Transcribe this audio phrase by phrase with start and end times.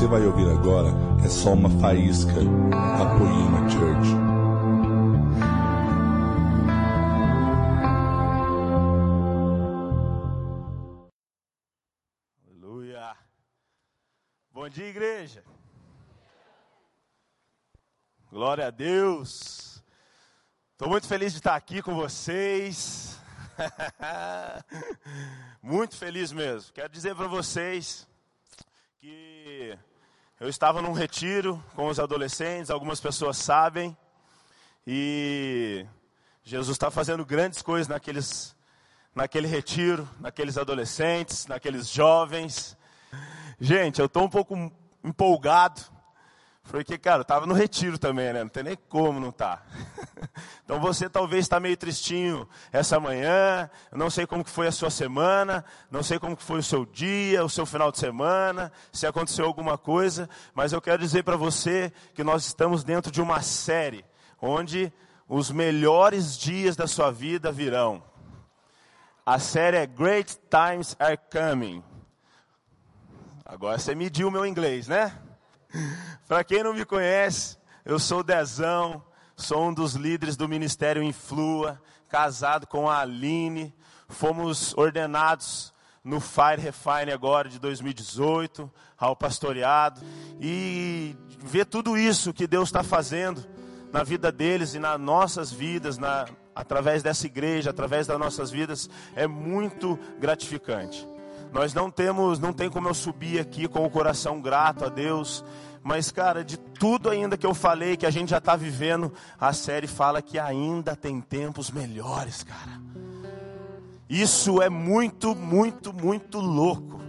[0.00, 0.88] você vai ouvir agora
[1.22, 4.08] é só uma faísca da Poema Church.
[12.46, 13.14] Aleluia.
[14.50, 15.44] Bom dia, igreja.
[18.30, 19.84] Glória a Deus.
[20.72, 23.20] Estou muito feliz de estar aqui com vocês.
[25.60, 26.72] muito feliz mesmo.
[26.72, 28.08] Quero dizer para vocês
[28.98, 29.78] que
[30.40, 33.94] eu estava num retiro com os adolescentes, algumas pessoas sabem,
[34.86, 35.84] e
[36.42, 38.56] Jesus está fazendo grandes coisas naqueles,
[39.14, 42.74] naquele retiro, naqueles adolescentes, naqueles jovens.
[43.60, 44.72] Gente, eu estou um pouco
[45.04, 45.82] empolgado
[46.64, 48.42] porque, cara, eu estava no retiro também, né?
[48.42, 49.32] Não tem nem como não.
[49.32, 49.62] Tá.
[50.64, 54.72] Então você talvez está meio tristinho essa manhã, eu não sei como que foi a
[54.72, 58.70] sua semana, não sei como que foi o seu dia, o seu final de semana,
[58.92, 63.20] se aconteceu alguma coisa, mas eu quero dizer para você que nós estamos dentro de
[63.20, 64.04] uma série
[64.40, 64.92] onde
[65.28, 68.00] os melhores dias da sua vida virão.
[69.26, 71.82] A série é Great Times Are Coming.
[73.44, 75.12] Agora você mediu o meu inglês, né?
[76.26, 79.02] Para quem não me conhece, eu sou Dezão,
[79.36, 83.74] sou um dos líderes do Ministério Influa, casado com a Aline,
[84.08, 90.00] fomos ordenados no Fire Refine agora de 2018, ao pastoreado,
[90.40, 93.46] e ver tudo isso que Deus está fazendo
[93.92, 98.88] na vida deles e nas nossas vidas, na, através dessa igreja, através das nossas vidas,
[99.14, 101.06] é muito gratificante.
[101.52, 105.44] Nós não temos, não tem como eu subir aqui com o coração grato a Deus,
[105.82, 109.52] mas cara, de tudo ainda que eu falei, que a gente já está vivendo, a
[109.52, 112.80] série fala que ainda tem tempos melhores, cara.
[114.08, 117.00] Isso é muito, muito, muito louco.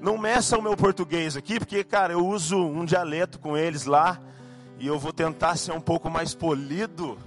[0.00, 4.20] Não meça o meu português aqui, porque, cara, eu uso um dialeto com eles lá,
[4.78, 7.18] e eu vou tentar ser um pouco mais polido,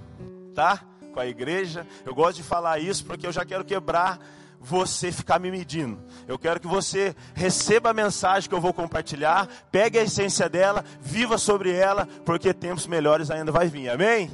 [0.54, 0.80] tá?
[1.12, 1.86] Com a igreja.
[2.04, 4.18] Eu gosto de falar isso porque eu já quero quebrar
[4.64, 6.02] você ficar me medindo.
[6.26, 10.82] Eu quero que você receba a mensagem que eu vou compartilhar, pegue a essência dela,
[11.02, 13.90] viva sobre ela, porque tempos melhores ainda vai vir.
[13.90, 14.30] Amém?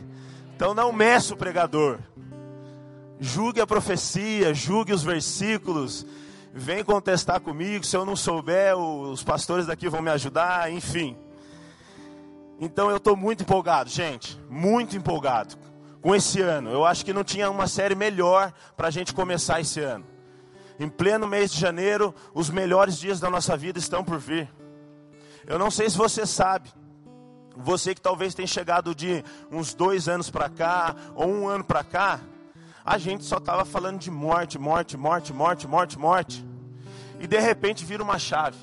[0.55, 1.99] Então não meça o pregador.
[3.19, 6.07] Julgue a profecia, julgue os versículos.
[6.55, 11.17] Vem contestar comigo, se eu não souber, os pastores daqui vão me ajudar, enfim.
[12.61, 15.57] Então eu estou muito empolgado, gente, muito empolgado
[16.01, 16.71] com esse ano.
[16.71, 20.20] Eu acho que não tinha uma série melhor para a gente começar esse ano.
[20.81, 24.51] Em pleno mês de janeiro, os melhores dias da nossa vida estão por vir.
[25.47, 26.71] Eu não sei se você sabe,
[27.55, 31.85] você que talvez tenha chegado de uns dois anos para cá, ou um ano para
[31.85, 32.19] cá,
[32.83, 36.47] a gente só estava falando de morte, morte, morte, morte, morte, morte.
[37.21, 38.57] E de repente vira uma chave.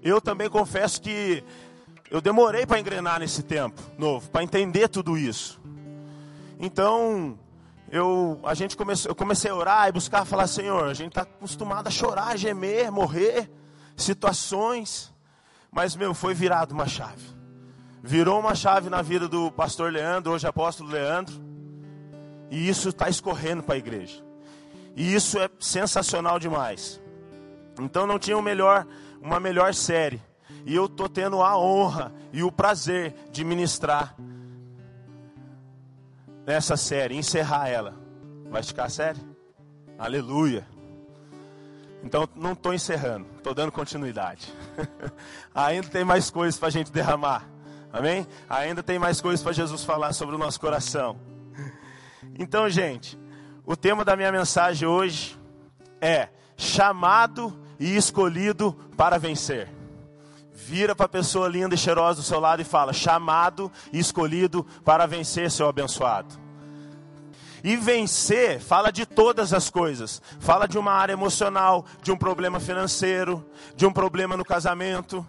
[0.00, 1.42] Eu também confesso que
[2.12, 5.60] eu demorei para engrenar nesse tempo novo, para entender tudo isso.
[6.60, 7.36] Então,
[7.94, 11.22] eu, a gente comecei, eu comecei a orar e buscar falar, Senhor, a gente está
[11.22, 13.48] acostumado a chorar, gemer, morrer,
[13.96, 15.14] situações,
[15.70, 17.22] mas meu, foi virado uma chave.
[18.02, 21.36] Virou uma chave na vida do pastor Leandro, hoje apóstolo Leandro,
[22.50, 24.24] e isso está escorrendo para a igreja.
[24.96, 27.00] E isso é sensacional demais.
[27.78, 28.84] Então não tinha um melhor,
[29.22, 30.20] uma melhor série.
[30.66, 34.16] E eu estou tendo a honra e o prazer de ministrar
[36.46, 37.94] nessa série, encerrar ela.
[38.50, 39.20] Vai ficar série?
[39.98, 40.66] Aleluia.
[42.02, 44.52] Então não estou encerrando, estou dando continuidade.
[45.54, 47.48] Ainda tem mais coisas para a gente derramar.
[47.92, 48.26] Amém?
[48.48, 51.16] Ainda tem mais coisas para Jesus falar sobre o nosso coração.
[52.38, 53.18] Então, gente,
[53.64, 55.38] o tema da minha mensagem hoje
[56.00, 59.68] é chamado e escolhido para vencer.
[60.54, 64.64] Vira para a pessoa linda e cheirosa do seu lado e fala: chamado e escolhido
[64.84, 66.32] para vencer, seu abençoado.
[67.62, 70.22] E vencer fala de todas as coisas.
[70.38, 75.26] Fala de uma área emocional, de um problema financeiro, de um problema no casamento.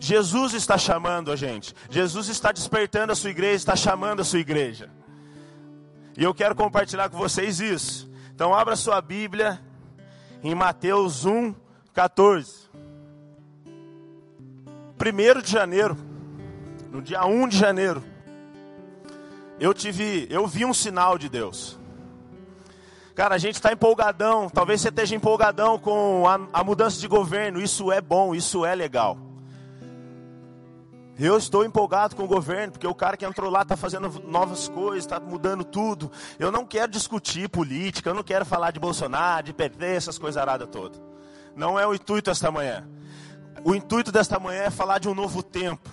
[0.00, 1.74] Jesus está chamando a gente.
[1.90, 4.90] Jesus está despertando a sua igreja, está chamando a sua igreja.
[6.16, 8.08] E eu quero compartilhar com vocês isso.
[8.34, 9.60] Então abra sua Bíblia
[10.42, 11.54] em Mateus 1,
[11.92, 12.63] 14.
[15.12, 15.96] 1 de janeiro,
[16.90, 18.02] no dia 1 de janeiro,
[19.58, 21.78] eu tive, eu vi um sinal de Deus.
[23.14, 27.60] Cara, a gente está empolgadão, talvez você esteja empolgadão com a, a mudança de governo,
[27.60, 29.16] isso é bom, isso é legal.
[31.16, 34.66] Eu estou empolgado com o governo, porque o cara que entrou lá está fazendo novas
[34.66, 36.10] coisas, está mudando tudo.
[36.40, 40.36] Eu não quero discutir política, eu não quero falar de Bolsonaro, de PT, essas coisas
[40.40, 41.00] aradas todas.
[41.54, 42.84] Não é o intuito esta manhã.
[43.62, 45.88] O intuito desta manhã é falar de um novo tempo.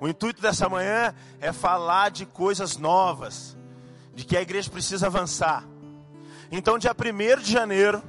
[0.00, 3.56] O intuito dessa manhã é falar de coisas novas,
[4.14, 5.64] de que a igreja precisa avançar.
[6.50, 8.02] Então, dia 1 de janeiro,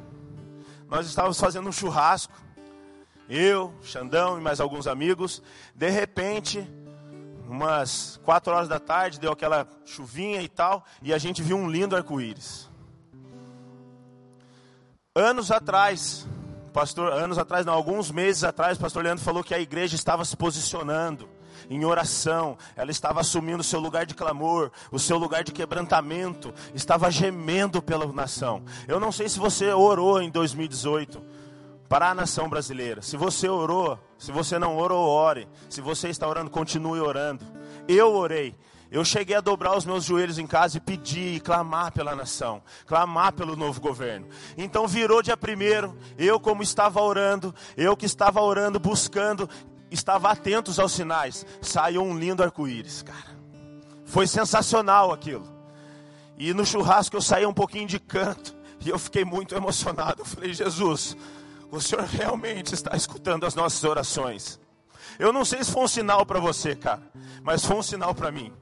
[0.89, 2.33] nós estávamos fazendo um churrasco,
[3.29, 5.41] eu, Xandão e mais alguns amigos.
[5.73, 6.67] De repente,
[7.47, 11.69] umas 4 horas da tarde, deu aquela chuvinha e tal, e a gente viu um
[11.69, 12.69] lindo arco-íris.
[15.15, 16.27] Anos atrás,
[16.73, 20.25] pastor, anos atrás, não, alguns meses atrás, o pastor Leandro falou que a igreja estava
[20.25, 21.29] se posicionando
[21.69, 26.53] em oração, ela estava assumindo o seu lugar de clamor, o seu lugar de quebrantamento,
[26.73, 28.63] estava gemendo pela nação.
[28.87, 31.21] Eu não sei se você orou em 2018
[31.87, 33.01] para a nação brasileira.
[33.01, 35.47] Se você orou, se você não orou, ore.
[35.69, 37.45] Se você está orando, continue orando.
[37.87, 38.55] Eu orei.
[38.93, 42.61] Eu cheguei a dobrar os meus joelhos em casa e pedir e clamar pela nação,
[42.85, 44.27] clamar pelo novo governo.
[44.55, 49.49] Então virou dia primeiro, eu como estava orando, eu que estava orando, buscando,
[49.89, 51.43] estava atentos aos sinais.
[51.59, 53.35] Saiu um lindo arco-íris, cara.
[54.05, 55.51] Foi sensacional aquilo.
[56.37, 60.21] E no churrasco eu saí um pouquinho de canto e eu fiquei muito emocionado.
[60.21, 61.17] Eu falei, Jesus,
[61.71, 64.59] o Senhor realmente está escutando as nossas orações.
[65.17, 67.01] Eu não sei se foi um sinal para você, cara,
[67.41, 68.53] mas foi um sinal para mim.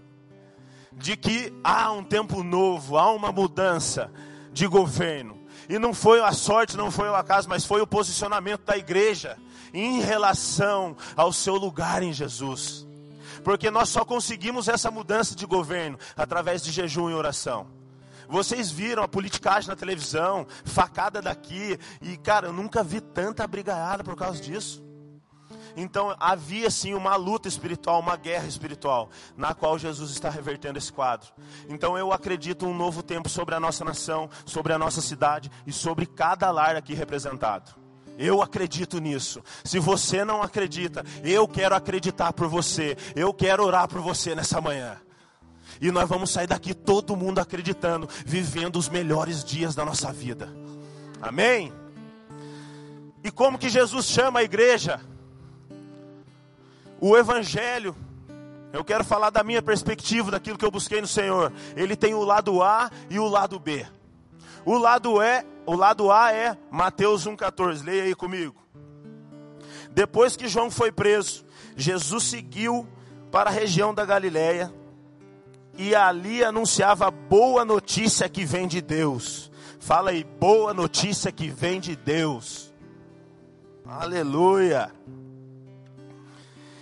[0.91, 4.11] De que há um tempo novo, há uma mudança
[4.51, 5.39] de governo.
[5.69, 9.37] E não foi a sorte, não foi o acaso, mas foi o posicionamento da igreja
[9.73, 12.85] em relação ao seu lugar em Jesus.
[13.43, 17.67] Porque nós só conseguimos essa mudança de governo através de jejum e oração.
[18.27, 24.03] Vocês viram a politicagem na televisão, facada daqui, e cara, eu nunca vi tanta brigaiada
[24.03, 24.81] por causa disso.
[25.75, 30.91] Então havia sim uma luta espiritual, uma guerra espiritual, na qual Jesus está revertendo esse
[30.91, 31.29] quadro.
[31.69, 35.71] Então eu acredito um novo tempo sobre a nossa nação, sobre a nossa cidade e
[35.71, 37.81] sobre cada lar aqui representado.
[38.17, 39.41] Eu acredito nisso.
[39.63, 42.95] Se você não acredita, eu quero acreditar por você.
[43.15, 44.97] Eu quero orar por você nessa manhã.
[45.79, 50.53] E nós vamos sair daqui todo mundo acreditando, vivendo os melhores dias da nossa vida.
[51.21, 51.73] Amém?
[53.23, 54.99] E como que Jesus chama a igreja?
[57.01, 57.95] O evangelho
[58.73, 61.51] eu quero falar da minha perspectiva, daquilo que eu busquei no Senhor.
[61.75, 63.85] Ele tem o lado A e o lado B.
[64.63, 67.83] O lado é, o lado A é Mateus 1:14.
[67.83, 68.55] Leia aí comigo.
[69.91, 71.43] Depois que João foi preso,
[71.75, 72.87] Jesus seguiu
[73.29, 74.73] para a região da Galiléia
[75.77, 79.51] e ali anunciava a boa notícia que vem de Deus.
[79.79, 82.73] Fala aí, boa notícia que vem de Deus.
[83.85, 84.91] Aleluia.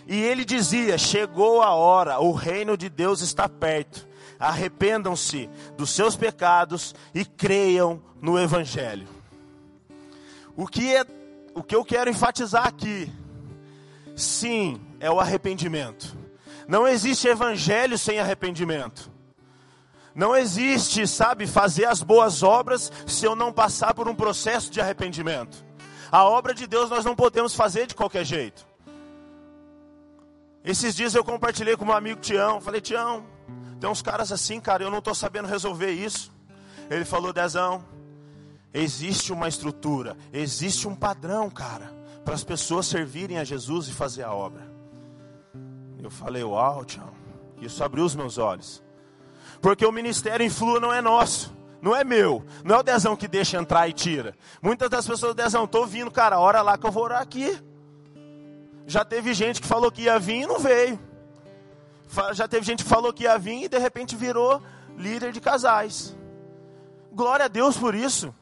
[0.10, 4.10] E ele dizia: Chegou a hora, o reino de Deus está perto
[4.40, 9.08] arrependam-se dos seus pecados e creiam no Evangelho.
[10.56, 11.06] O que, é,
[11.54, 13.12] o que eu quero enfatizar aqui,
[14.16, 16.18] sim, é o arrependimento.
[16.68, 19.12] Não existe Evangelho sem arrependimento.
[20.16, 24.80] Não existe, sabe, fazer as boas obras se eu não passar por um processo de
[24.80, 25.66] arrependimento.
[26.12, 28.69] A obra de Deus nós não podemos fazer de qualquer jeito.
[30.64, 32.60] Esses dias eu compartilhei com meu amigo Tião.
[32.60, 33.26] Falei, Tião,
[33.80, 36.32] tem uns caras assim, cara, eu não estou sabendo resolver isso.
[36.90, 37.84] Ele falou, Dezão,
[38.74, 41.94] existe uma estrutura, existe um padrão, cara,
[42.26, 44.70] para as pessoas servirem a Jesus e fazer a obra.
[46.02, 47.14] Eu falei, uau, tchau.
[47.62, 48.82] Isso abriu os meus olhos.
[49.62, 53.28] Porque o ministério influa não é nosso, não é meu, não é o Dezão que
[53.28, 54.36] deixa entrar e tira.
[54.62, 57.62] Muitas das pessoas, Dezão, estou vindo, cara, hora lá que eu vou orar aqui.
[58.90, 61.00] Já teve gente que falou que ia vir e não veio.
[62.34, 64.60] Já teve gente que falou que ia vir e de repente virou
[64.98, 66.18] líder de casais.
[67.14, 68.34] Glória a Deus por isso.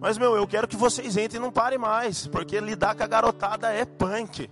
[0.00, 3.06] Mas, meu, eu quero que vocês entrem e não parem mais, porque lidar com a
[3.06, 4.50] garotada é punk.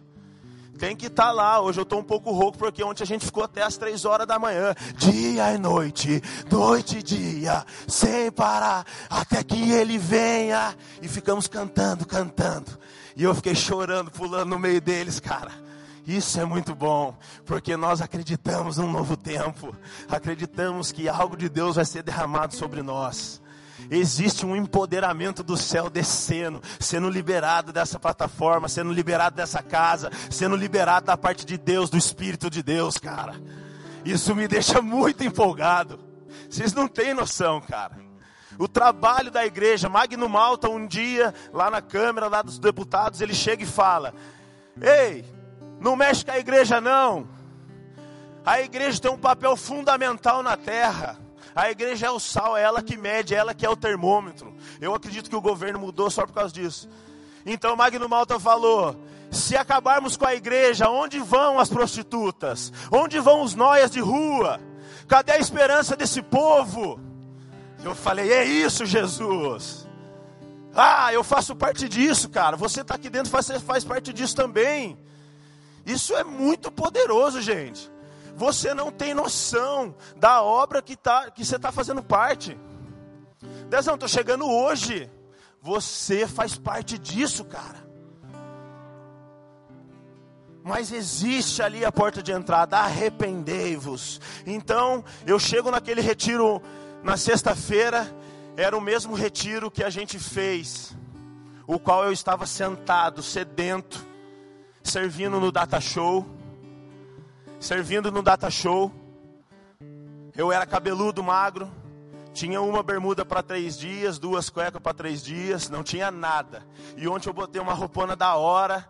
[0.78, 1.58] Tem que estar tá lá.
[1.58, 4.26] Hoje eu estou um pouco rouco, porque ontem a gente ficou até as três horas
[4.26, 4.74] da manhã.
[4.98, 10.76] Dia e noite, noite e dia, sem parar, até que ele venha.
[11.00, 12.78] E ficamos cantando, cantando.
[13.16, 15.52] E eu fiquei chorando, pulando no meio deles, cara.
[16.06, 17.16] Isso é muito bom,
[17.46, 19.74] porque nós acreditamos num novo tempo,
[20.08, 23.40] acreditamos que algo de Deus vai ser derramado sobre nós.
[23.90, 30.56] Existe um empoderamento do céu descendo, sendo liberado dessa plataforma, sendo liberado dessa casa, sendo
[30.56, 33.40] liberado da parte de Deus, do Espírito de Deus, cara.
[34.04, 35.98] Isso me deixa muito empolgado.
[36.50, 37.96] Vocês não têm noção, cara.
[38.58, 43.34] O trabalho da igreja, Magno Malta, um dia, lá na Câmara, lá dos deputados, ele
[43.34, 44.14] chega e fala:
[44.80, 45.24] Ei,
[45.80, 47.28] não mexe com a igreja, não.
[48.44, 51.18] A igreja tem um papel fundamental na terra.
[51.54, 54.54] A igreja é o sal, é ela que mede, é ela que é o termômetro.
[54.80, 56.88] Eu acredito que o governo mudou só por causa disso.
[57.46, 58.96] Então Magno Malta falou:
[59.30, 62.72] Se acabarmos com a igreja, onde vão as prostitutas?
[62.90, 64.60] Onde vão os noias de rua?
[65.06, 67.00] Cadê a esperança desse povo?
[67.84, 69.86] Eu falei: É isso, Jesus.
[70.74, 72.56] Ah, eu faço parte disso, cara.
[72.56, 74.98] Você está aqui dentro, você faz parte disso também.
[75.86, 77.92] Isso é muito poderoso, gente.
[78.34, 82.58] Você não tem noção da obra que, tá, que você está fazendo parte.
[83.68, 85.08] Dezão, estou chegando hoje.
[85.62, 87.84] Você faz parte disso, cara.
[90.64, 94.20] Mas existe ali a porta de entrada, arrependei-vos.
[94.46, 96.60] Então, eu chego naquele retiro
[97.04, 98.10] na sexta-feira,
[98.56, 100.96] era o mesmo retiro que a gente fez,
[101.66, 104.04] o qual eu estava sentado, sedento,
[104.82, 106.26] servindo no data show,
[107.60, 108.90] servindo no data show.
[110.34, 111.70] Eu era cabeludo, magro,
[112.32, 116.66] tinha uma bermuda para três dias, duas cuecas para três dias, não tinha nada.
[116.96, 118.88] E ontem eu botei uma roupona da hora,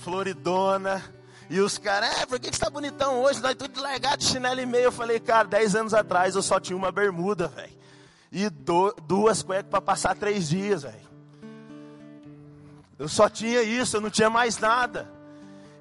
[0.00, 1.02] floridona.
[1.50, 3.40] E os caras, é, por que, que você tá bonitão hoje?
[3.40, 4.84] Nós tudo largado de chinelo e meio.
[4.84, 7.72] Eu falei, cara, dez anos atrás eu só tinha uma bermuda, velho.
[8.30, 11.12] E do, duas cuecas para passar três dias, velho.
[12.98, 15.10] Eu só tinha isso, eu não tinha mais nada.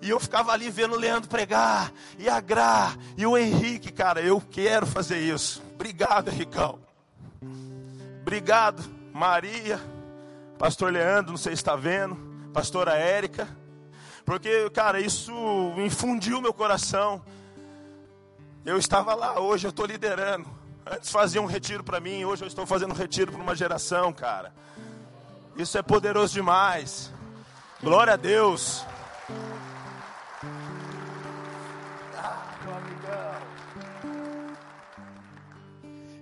[0.02, 4.20] E eu ficava ali vendo o Leandro pregar, e a Gra, e o Henrique, cara,
[4.20, 5.62] eu quero fazer isso.
[5.76, 6.80] Obrigado, Henricão.
[8.22, 9.80] Obrigado, Maria,
[10.58, 12.16] Pastor Leandro, não sei se está vendo,
[12.52, 13.48] Pastora Érica.
[14.32, 15.34] Porque, cara, isso
[15.76, 17.22] infundiu meu coração.
[18.64, 20.48] Eu estava lá, hoje eu estou liderando.
[20.90, 24.14] Antes fazia um retiro para mim, hoje eu estou fazendo um retiro para uma geração,
[24.14, 24.54] cara.
[25.58, 27.12] Isso é poderoso demais.
[27.84, 28.86] Glória a Deus.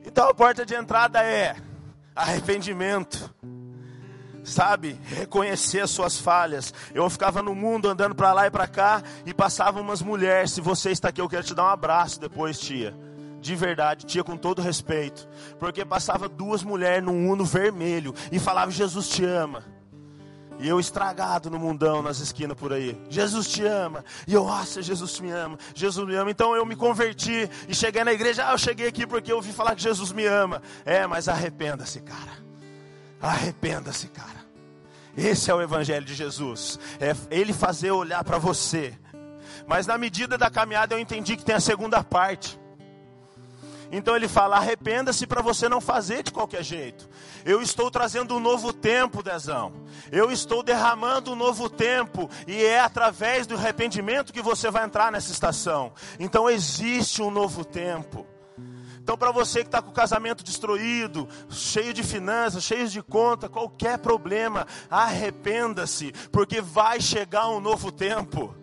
[0.04, 1.56] Então a porta de entrada é
[2.16, 3.32] arrependimento.
[4.50, 6.74] Sabe, reconhecer as suas falhas.
[6.94, 10.52] Eu ficava no mundo andando para lá e para cá e passavam umas mulheres.
[10.52, 12.96] Se você está aqui, eu quero te dar um abraço depois, tia.
[13.40, 15.28] De verdade, tia, com todo respeito.
[15.60, 19.64] Porque passava duas mulheres num uno vermelho e falava: Jesus te ama.
[20.60, 23.00] E eu estragado no mundão, nas esquinas por aí.
[23.08, 24.04] Jesus te ama.
[24.28, 25.58] E eu, nossa, Jesus me ama.
[25.74, 26.32] Jesus me ama.
[26.32, 28.46] Então eu me converti e cheguei na igreja.
[28.46, 30.62] Ah, eu cheguei aqui porque eu ouvi falar que Jesus me ama.
[30.84, 32.50] É, mas arrependa-se, cara.
[33.22, 34.39] Arrependa-se, cara.
[35.18, 36.80] Esse é o evangelho de Jesus.
[37.00, 38.94] É ele fazer olhar para você.
[39.68, 42.60] Mas na medida da caminhada eu entendi que tem a segunda parte.
[43.92, 47.10] Então ele fala: arrependa-se para você não fazer de qualquer jeito.
[47.44, 49.74] Eu estou trazendo um novo tempo, Dezão.
[50.12, 52.30] Eu estou derramando um novo tempo.
[52.48, 55.92] E é através do arrependimento que você vai entrar nessa estação.
[56.20, 58.26] Então existe um novo tempo.
[59.10, 63.50] Então, para você que está com o casamento destruído, cheio de finanças, cheio de conta,
[63.50, 68.54] qualquer problema, arrependa-se, porque vai chegar um novo tempo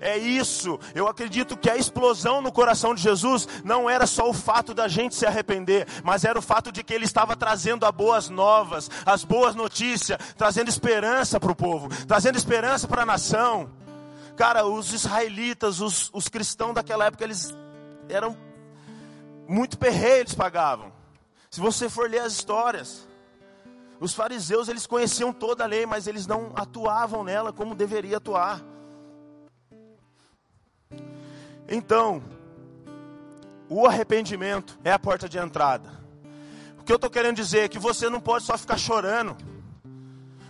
[0.00, 0.80] é isso.
[0.94, 4.88] Eu acredito que a explosão no coração de Jesus não era só o fato da
[4.88, 8.90] gente se arrepender, mas era o fato de que ele estava trazendo as boas novas,
[9.04, 13.68] as boas notícias, trazendo esperança para o povo, trazendo esperança para a nação.
[14.38, 17.54] Cara, os israelitas, os, os cristãos daquela época, eles
[18.08, 18.34] eram
[19.50, 20.92] muito perreiros, eles pagavam.
[21.50, 23.08] Se você for ler as histórias,
[23.98, 28.62] os fariseus eles conheciam toda a lei, mas eles não atuavam nela como deveria atuar.
[31.68, 32.22] Então,
[33.68, 36.00] o arrependimento é a porta de entrada.
[36.78, 39.36] O que eu estou querendo dizer é que você não pode só ficar chorando.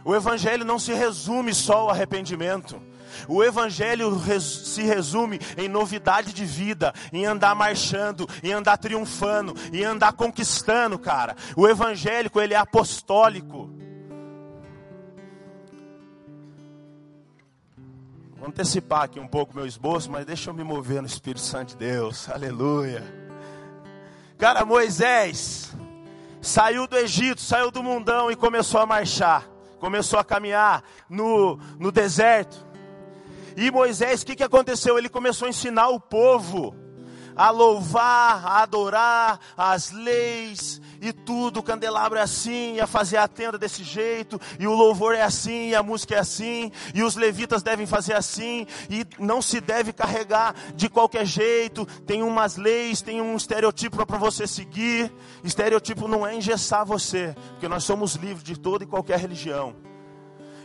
[0.05, 2.81] O Evangelho não se resume só ao arrependimento.
[3.29, 9.85] O Evangelho se resume em novidade de vida, em andar marchando, em andar triunfando, em
[9.85, 11.37] andar conquistando, cara.
[11.57, 13.71] O evangélico, ele é apostólico.
[18.37, 21.71] Vou antecipar aqui um pouco meu esboço, mas deixa eu me mover no Espírito Santo
[21.71, 22.29] de Deus.
[22.31, 23.05] Aleluia.
[24.39, 25.75] Cara, Moisés
[26.41, 29.47] saiu do Egito, saiu do mundão e começou a marchar.
[29.79, 32.70] Começou a caminhar no, no deserto.
[33.61, 34.97] E Moisés, o que, que aconteceu?
[34.97, 36.75] Ele começou a ensinar o povo
[37.37, 43.29] a louvar, a adorar as leis, e tudo, o candelabro é assim, a fazer a
[43.29, 47.17] tenda desse jeito, e o louvor é assim, e a música é assim, e os
[47.17, 53.03] levitas devem fazer assim, e não se deve carregar de qualquer jeito, tem umas leis,
[53.03, 55.13] tem um estereotipo para você seguir.
[55.45, 59.90] Estereotipo não é engessar você, porque nós somos livres de toda e qualquer religião.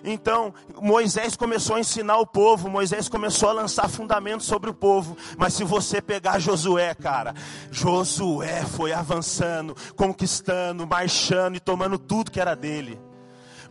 [0.06, 5.18] Então, Moisés começou a ensinar o povo, Moisés começou a lançar fundamentos sobre o povo.
[5.38, 7.34] Mas se você pegar Josué, cara,
[7.72, 13.00] Josué foi avançando, conquistando, marchando e tomando tudo que era dele.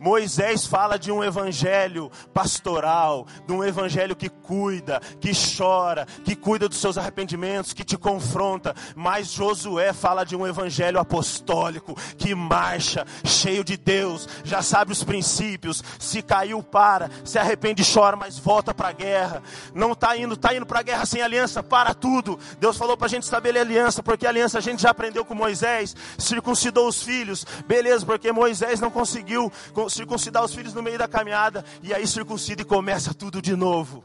[0.05, 6.69] Moisés fala de um evangelho pastoral, de um evangelho que cuida, que chora, que cuida
[6.69, 8.75] dos seus arrependimentos, que te confronta.
[8.95, 15.03] Mas Josué fala de um evangelho apostólico, que marcha, cheio de Deus, já sabe os
[15.03, 15.83] princípios.
[15.99, 19.43] Se caiu, para, se arrepende, chora, mas volta para a guerra.
[19.73, 22.39] Não está indo, está indo para a guerra sem aliança, para tudo.
[22.61, 25.97] Deus falou para a gente estabelecer aliança, porque aliança a gente já aprendeu com Moisés,
[26.19, 29.51] circuncidou os filhos, beleza, porque Moisés não conseguiu
[29.95, 34.05] circuncidar os filhos no meio da caminhada, e aí circuncida e começa tudo de novo.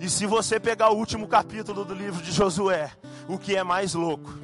[0.00, 2.90] E se você pegar o último capítulo do livro de Josué,
[3.28, 4.38] o que é mais louco,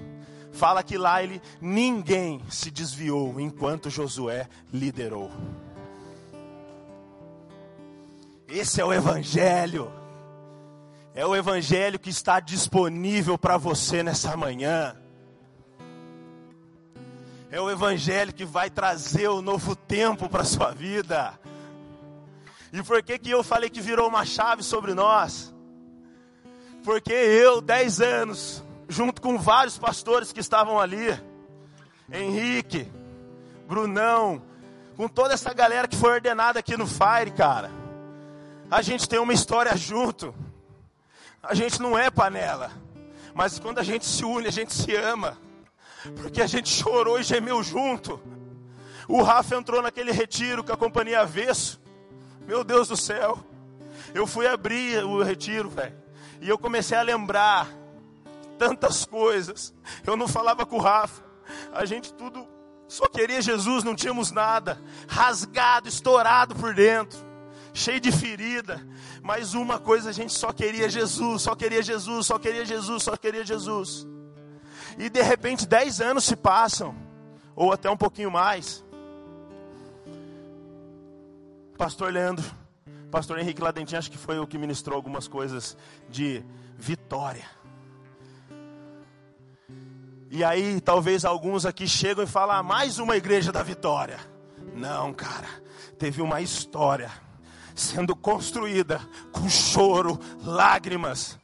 [0.53, 5.31] fala que lá ele ninguém se desviou enquanto Josué liderou.
[8.49, 9.91] Esse é o evangelho.
[11.15, 14.97] É o evangelho que está disponível para você nessa manhã.
[17.53, 21.39] É o evangelho que vai trazer o novo tempo para sua vida.
[22.73, 25.55] E por que que eu falei que virou uma chave sobre nós?
[26.83, 31.09] Porque eu, dez anos, junto com vários pastores que estavam ali,
[32.11, 32.91] Henrique,
[33.69, 34.41] Brunão,
[34.97, 37.71] com toda essa galera que foi ordenada aqui no Fire, cara.
[38.71, 40.35] A gente tem uma história junto.
[41.43, 42.71] A gente não é panela.
[43.35, 45.37] Mas quando a gente se une, a gente se ama.
[46.17, 48.21] Porque a gente chorou e gemeu junto.
[49.09, 51.81] O Rafa entrou naquele retiro com a companhia Avesso.
[52.47, 53.39] Meu Deus do céu.
[54.15, 55.95] Eu fui abrir o retiro, velho.
[56.41, 57.69] E eu comecei a lembrar
[58.59, 59.75] tantas coisas.
[60.07, 61.23] Eu não falava com o Rafa.
[61.73, 62.47] A gente tudo
[62.89, 64.81] só queria Jesus, não tínhamos nada.
[65.09, 67.33] Rasgado, estourado por dentro
[67.75, 68.81] cheio de ferida,
[69.23, 73.17] mas uma coisa a gente só queria Jesus, só queria Jesus, só queria Jesus, só
[73.17, 74.07] queria Jesus.
[74.99, 76.95] E de repente dez anos se passam,
[77.55, 78.85] ou até um pouquinho mais.
[81.77, 82.45] Pastor Leandro,
[83.11, 85.77] Pastor Henrique Ladentinho, acho que foi o que ministrou algumas coisas
[86.09, 86.45] de
[86.79, 87.45] vitória.
[90.31, 94.19] E aí, talvez alguns aqui chegam e falam: ah, mais uma igreja da vitória.
[94.75, 95.49] Não, cara,
[95.99, 97.11] teve uma história
[97.75, 99.01] sendo construída
[99.31, 101.39] com choro, lágrimas,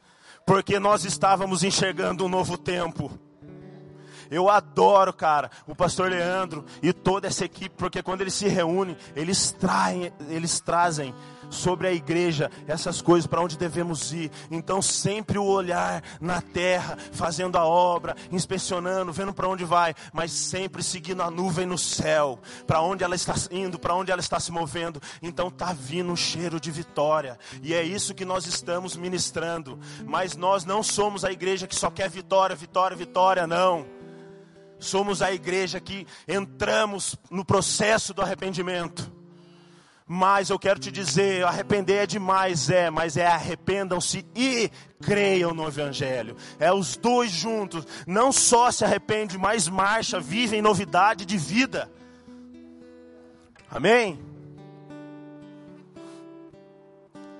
[0.45, 3.11] porque nós estávamos enxergando um novo tempo.
[4.29, 8.97] Eu adoro, cara, o pastor Leandro e toda essa equipe, porque quando eles se reúnem,
[9.15, 11.13] eles traem, eles trazem
[11.49, 14.31] sobre a igreja essas coisas para onde devemos ir.
[14.51, 20.31] Então, sempre o olhar na terra, fazendo a obra, inspecionando, vendo para onde vai, mas
[20.31, 24.39] sempre seguindo a nuvem no céu, para onde ela está indo, para onde ela está
[24.39, 25.01] se movendo.
[25.21, 29.79] Então, tá vindo um cheiro de vitória, e é isso que nós estamos ministrando.
[30.05, 33.98] Mas nós não somos a igreja que só quer vitória, vitória, vitória, não.
[34.79, 39.11] Somos a igreja que entramos no processo do arrependimento.
[40.07, 45.67] Mas eu quero te dizer, arrepender é demais, é, mas é arrependam-se e creiam no
[45.67, 46.35] Evangelho.
[46.59, 47.85] É os dois juntos.
[48.07, 51.91] Não só se arrepende, mas marcha, vive em novidade de vida.
[53.69, 54.19] Amém?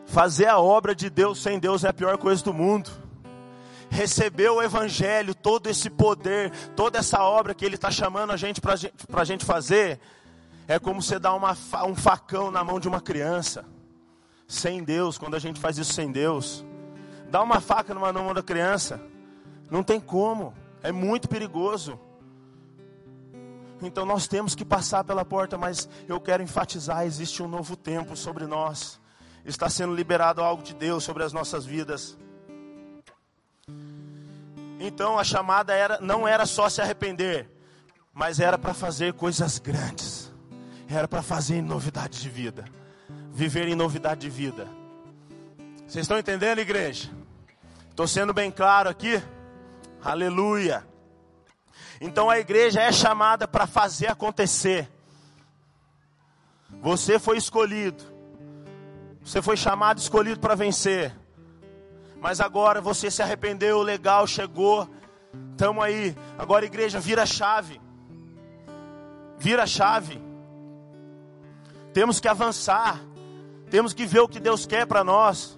[0.06, 2.92] Fazer a obra de Deus sem Deus é a pior coisa do mundo
[3.90, 8.62] recebeu o Evangelho, todo esse poder, toda essa obra que Ele está chamando a gente
[8.62, 8.76] para
[9.22, 10.00] a gente fazer,
[10.68, 13.66] é como você dar uma, um facão na mão de uma criança.
[14.48, 16.66] Sem Deus, quando a gente faz isso sem Deus,
[17.30, 19.02] dá uma faca numa mão da criança,
[19.70, 22.00] não tem como, é muito perigoso.
[23.82, 28.16] Então nós temos que passar pela porta, mas eu quero enfatizar: existe um novo tempo
[28.16, 29.00] sobre nós,
[29.46, 32.18] está sendo liberado algo de Deus sobre as nossas vidas.
[34.80, 37.50] Então a chamada era, não era só se arrepender,
[38.14, 40.32] mas era para fazer coisas grandes.
[40.88, 42.66] Era para fazer novidade de vida.
[43.32, 44.68] Viver em novidade de vida.
[45.86, 47.10] Vocês estão entendendo, igreja?
[47.90, 49.22] Estou sendo bem claro aqui?
[50.02, 50.88] Aleluia.
[52.00, 54.90] Então a igreja é chamada para fazer acontecer.
[56.82, 58.04] Você foi escolhido.
[59.24, 61.14] Você foi chamado, escolhido para vencer.
[62.22, 64.90] Mas agora você se arrependeu, legal, chegou.
[65.52, 66.16] Estamos aí.
[66.38, 67.80] Agora, igreja, vira chave.
[69.38, 70.22] Vira chave.
[71.94, 73.00] Temos que avançar.
[73.70, 75.58] Temos que ver o que Deus quer para nós.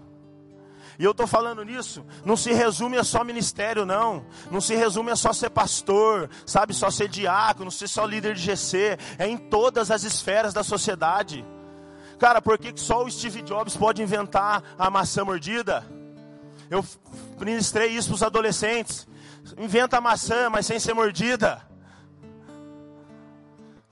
[0.99, 4.23] E eu estou falando nisso, não se resume a só ministério, não.
[4.51, 8.41] Não se resume a só ser pastor, sabe, só ser diácono, ser só líder de
[8.41, 8.99] GC.
[9.17, 11.43] É em todas as esferas da sociedade.
[12.19, 15.83] Cara, por que só o Steve Jobs pode inventar a maçã mordida?
[16.71, 16.85] Eu
[17.37, 19.05] ministrei isso para os adolescentes.
[19.57, 21.61] Inventa maçã, mas sem ser mordida.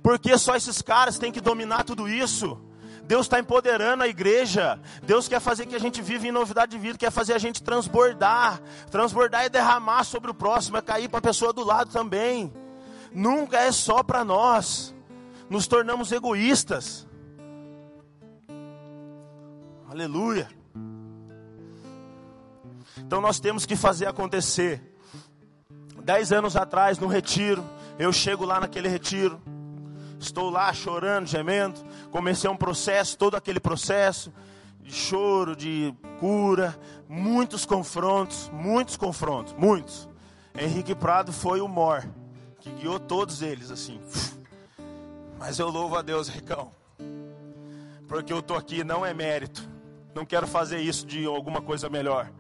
[0.02, 2.58] Porque só esses caras têm que dominar tudo isso.
[3.04, 4.80] Deus está empoderando a igreja.
[5.04, 7.62] Deus quer fazer que a gente viva em novidade de vida, quer fazer a gente
[7.62, 8.62] transbordar.
[8.90, 12.54] Transbordar é derramar sobre o próximo, é cair para a pessoa do lado também.
[13.12, 14.96] Nunca é só para nós.
[15.50, 17.06] Nos tornamos egoístas.
[19.90, 20.59] Aleluia.
[23.10, 24.80] Então nós temos que fazer acontecer.
[26.04, 27.68] Dez anos atrás, no retiro,
[27.98, 29.42] eu chego lá naquele retiro.
[30.20, 31.84] Estou lá chorando, gemendo.
[32.12, 34.32] Comecei um processo, todo aquele processo
[34.80, 40.08] de choro, de cura, muitos confrontos, muitos confrontos, muitos.
[40.56, 42.08] Henrique Prado foi o mor
[42.60, 44.00] que guiou todos eles assim.
[45.40, 46.72] Mas eu louvo a Deus, Ricão.
[48.08, 49.68] Porque eu tô aqui não é mérito.
[50.14, 52.32] Não quero fazer isso de alguma coisa melhor.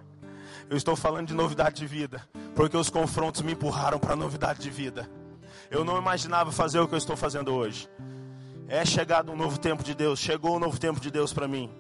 [0.69, 2.21] Eu estou falando de novidade de vida,
[2.53, 5.10] porque os confrontos me empurraram para novidade de vida.
[5.71, 7.89] Eu não imaginava fazer o que eu estou fazendo hoje.
[8.67, 10.19] É chegado um novo tempo de Deus.
[10.19, 11.71] Chegou um novo tempo de Deus para mim.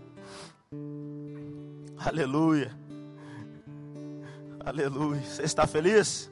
[2.03, 2.75] Aleluia.
[4.65, 5.21] Aleluia.
[5.21, 6.31] Você está feliz?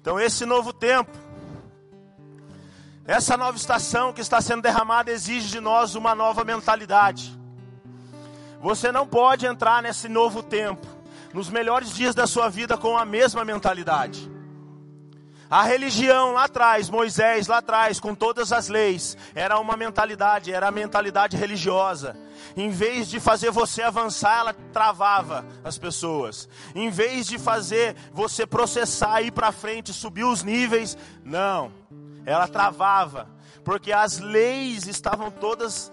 [0.00, 1.16] Então, esse novo tempo,
[3.04, 7.39] essa nova estação que está sendo derramada, exige de nós uma nova mentalidade.
[8.60, 10.86] Você não pode entrar nesse novo tempo
[11.32, 14.30] nos melhores dias da sua vida com a mesma mentalidade.
[15.48, 20.68] A religião lá atrás, Moisés lá atrás, com todas as leis, era uma mentalidade, era
[20.68, 22.16] a mentalidade religiosa.
[22.56, 26.48] Em vez de fazer você avançar, ela travava as pessoas.
[26.72, 31.72] Em vez de fazer você processar, ir para frente, subir os níveis, não,
[32.24, 33.28] ela travava,
[33.64, 35.90] porque as leis estavam todas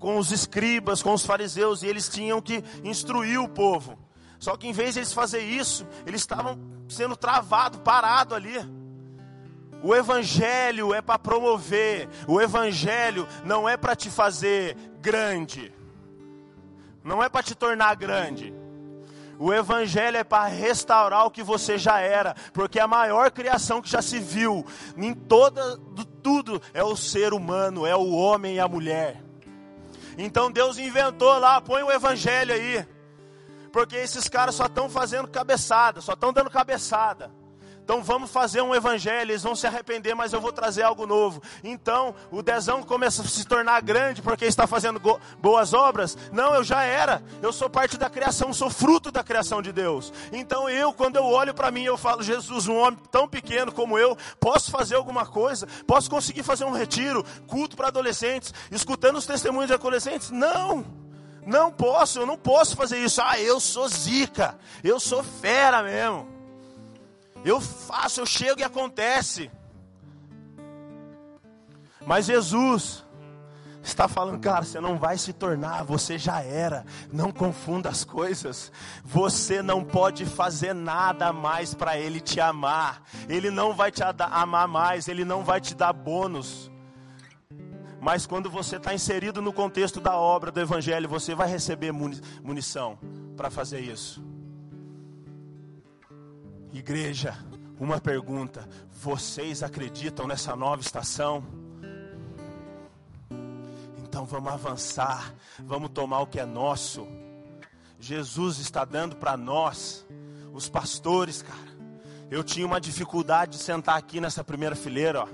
[0.00, 3.96] com os escribas, com os fariseus, e eles tinham que instruir o povo.
[4.38, 6.58] Só que em vez de eles fazer isso, eles estavam
[6.88, 8.56] sendo travados, parados ali.
[9.82, 15.72] O evangelho é para promover, o evangelho não é para te fazer grande.
[17.04, 18.52] Não é para te tornar grande.
[19.38, 23.88] O evangelho é para restaurar o que você já era, porque a maior criação que
[23.88, 25.78] já se viu em toda
[26.22, 29.29] tudo é o ser humano, é o homem e a mulher.
[30.22, 32.86] Então Deus inventou lá, põe o evangelho aí.
[33.72, 37.32] Porque esses caras só estão fazendo cabeçada, só estão dando cabeçada.
[37.90, 41.42] Então vamos fazer um evangelho, eles vão se arrepender, mas eu vou trazer algo novo.
[41.64, 45.00] Então o dezão começa a se tornar grande porque está fazendo
[45.40, 46.16] boas obras.
[46.30, 47.20] Não, eu já era.
[47.42, 50.12] Eu sou parte da criação, sou fruto da criação de Deus.
[50.30, 53.98] Então eu, quando eu olho para mim, eu falo, Jesus, um homem tão pequeno como
[53.98, 55.66] eu, posso fazer alguma coisa?
[55.84, 60.30] Posso conseguir fazer um retiro, culto para adolescentes, escutando os testemunhos de adolescentes?
[60.30, 60.86] Não.
[61.44, 63.20] Não posso, eu não posso fazer isso.
[63.20, 66.29] Ah, eu sou zica, eu sou fera mesmo.
[67.44, 69.50] Eu faço, eu chego e acontece.
[72.06, 73.04] Mas Jesus
[73.82, 76.84] está falando, cara, você não vai se tornar, você já era.
[77.12, 78.70] Não confunda as coisas.
[79.04, 83.02] Você não pode fazer nada mais para Ele te amar.
[83.28, 86.70] Ele não vai te amar mais, Ele não vai te dar bônus.
[88.00, 92.98] Mas quando você está inserido no contexto da obra do Evangelho, você vai receber munição
[93.36, 94.29] para fazer isso.
[96.72, 97.36] Igreja,
[97.78, 98.68] uma pergunta:
[99.02, 101.42] vocês acreditam nessa nova estação?
[103.98, 107.06] Então vamos avançar, vamos tomar o que é nosso.
[107.98, 110.06] Jesus está dando para nós,
[110.52, 111.70] os pastores, cara.
[112.30, 115.28] Eu tinha uma dificuldade de sentar aqui nessa primeira fileira, ó.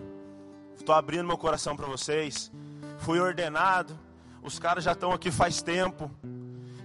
[0.75, 2.51] Estou abrindo meu coração para vocês.
[2.99, 3.99] Fui ordenado,
[4.43, 6.11] os caras já estão aqui faz tempo.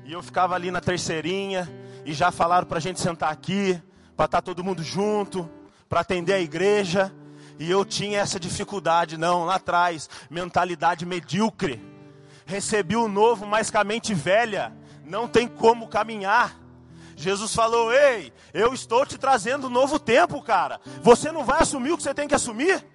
[0.04, 1.70] E eu ficava ali na terceirinha
[2.06, 3.82] e já falaram para a gente sentar aqui
[4.22, 5.50] para estar tá todo mundo junto,
[5.90, 7.12] para atender a igreja.
[7.58, 11.82] E eu tinha essa dificuldade, não, lá atrás, mentalidade medíocre.
[12.46, 16.56] Recebi o novo, mas com a mente velha, não tem como caminhar.
[17.16, 20.80] Jesus falou: Ei, eu estou te trazendo um novo tempo, cara.
[21.02, 22.86] Você não vai assumir o que você tem que assumir?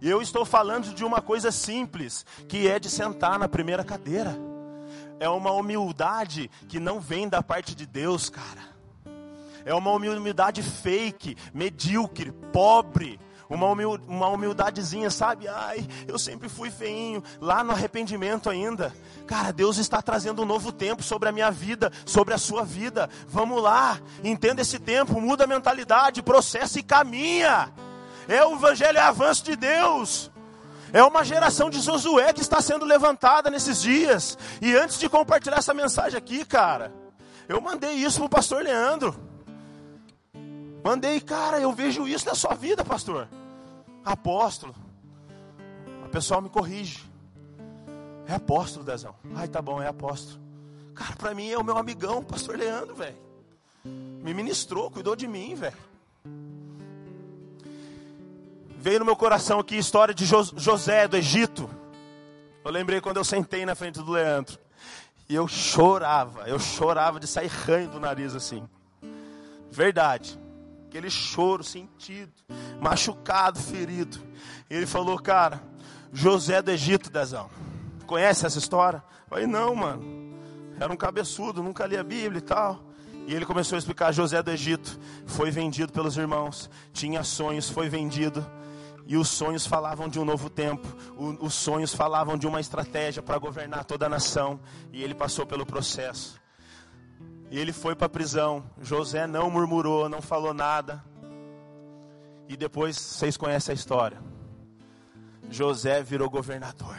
[0.00, 4.34] E eu estou falando de uma coisa simples, que é de sentar na primeira cadeira.
[5.20, 8.71] É uma humildade que não vem da parte de Deus, cara
[9.64, 13.18] é uma humildade fake, medíocre, pobre.
[13.48, 13.66] Uma,
[14.08, 15.46] uma humildadezinha, sabe?
[15.46, 18.94] Ai, eu sempre fui feinho, lá no arrependimento ainda.
[19.26, 23.10] Cara, Deus está trazendo um novo tempo sobre a minha vida, sobre a sua vida.
[23.28, 27.70] Vamos lá, entenda esse tempo, muda a mentalidade, processa e caminha.
[28.26, 30.30] É o evangelho, é avanço de Deus.
[30.92, 34.38] É uma geração de Josué que está sendo levantada nesses dias.
[34.60, 36.92] E antes de compartilhar essa mensagem aqui, cara,
[37.48, 39.31] eu mandei isso para o pastor Leandro.
[40.82, 43.28] Mandei, cara, eu vejo isso na sua vida, pastor.
[44.04, 44.74] Apóstolo.
[46.04, 47.00] O pessoal me corrige.
[48.26, 49.14] É apóstolo, Dezão.
[49.34, 50.40] Ai, tá bom, é apóstolo.
[50.94, 53.16] Cara, pra mim é o meu amigão, pastor Leandro, velho.
[53.84, 55.76] Me ministrou, cuidou de mim, velho.
[58.78, 61.70] Veio no meu coração aqui a história de José do Egito.
[62.64, 64.58] Eu lembrei quando eu sentei na frente do Leandro.
[65.28, 68.68] E eu chorava, eu chorava de sair ranho do nariz assim.
[69.70, 70.38] Verdade.
[70.92, 72.30] Aquele choro sentido,
[72.78, 74.18] machucado, ferido.
[74.68, 75.62] E ele falou, cara,
[76.12, 77.48] José do Egito, Dezão.
[78.06, 79.02] Conhece essa história?
[79.22, 80.04] Eu falei, não, mano.
[80.78, 82.84] Era um cabeçudo, nunca li a Bíblia e tal.
[83.26, 87.88] E ele começou a explicar: José do Egito foi vendido pelos irmãos, tinha sonhos, foi
[87.88, 88.46] vendido.
[89.06, 90.86] E os sonhos falavam de um novo tempo,
[91.40, 94.60] os sonhos falavam de uma estratégia para governar toda a nação.
[94.92, 96.41] E ele passou pelo processo.
[97.52, 98.64] E ele foi para a prisão.
[98.80, 101.04] José não murmurou, não falou nada.
[102.48, 104.18] E depois vocês conhecem a história.
[105.50, 106.96] José virou governador.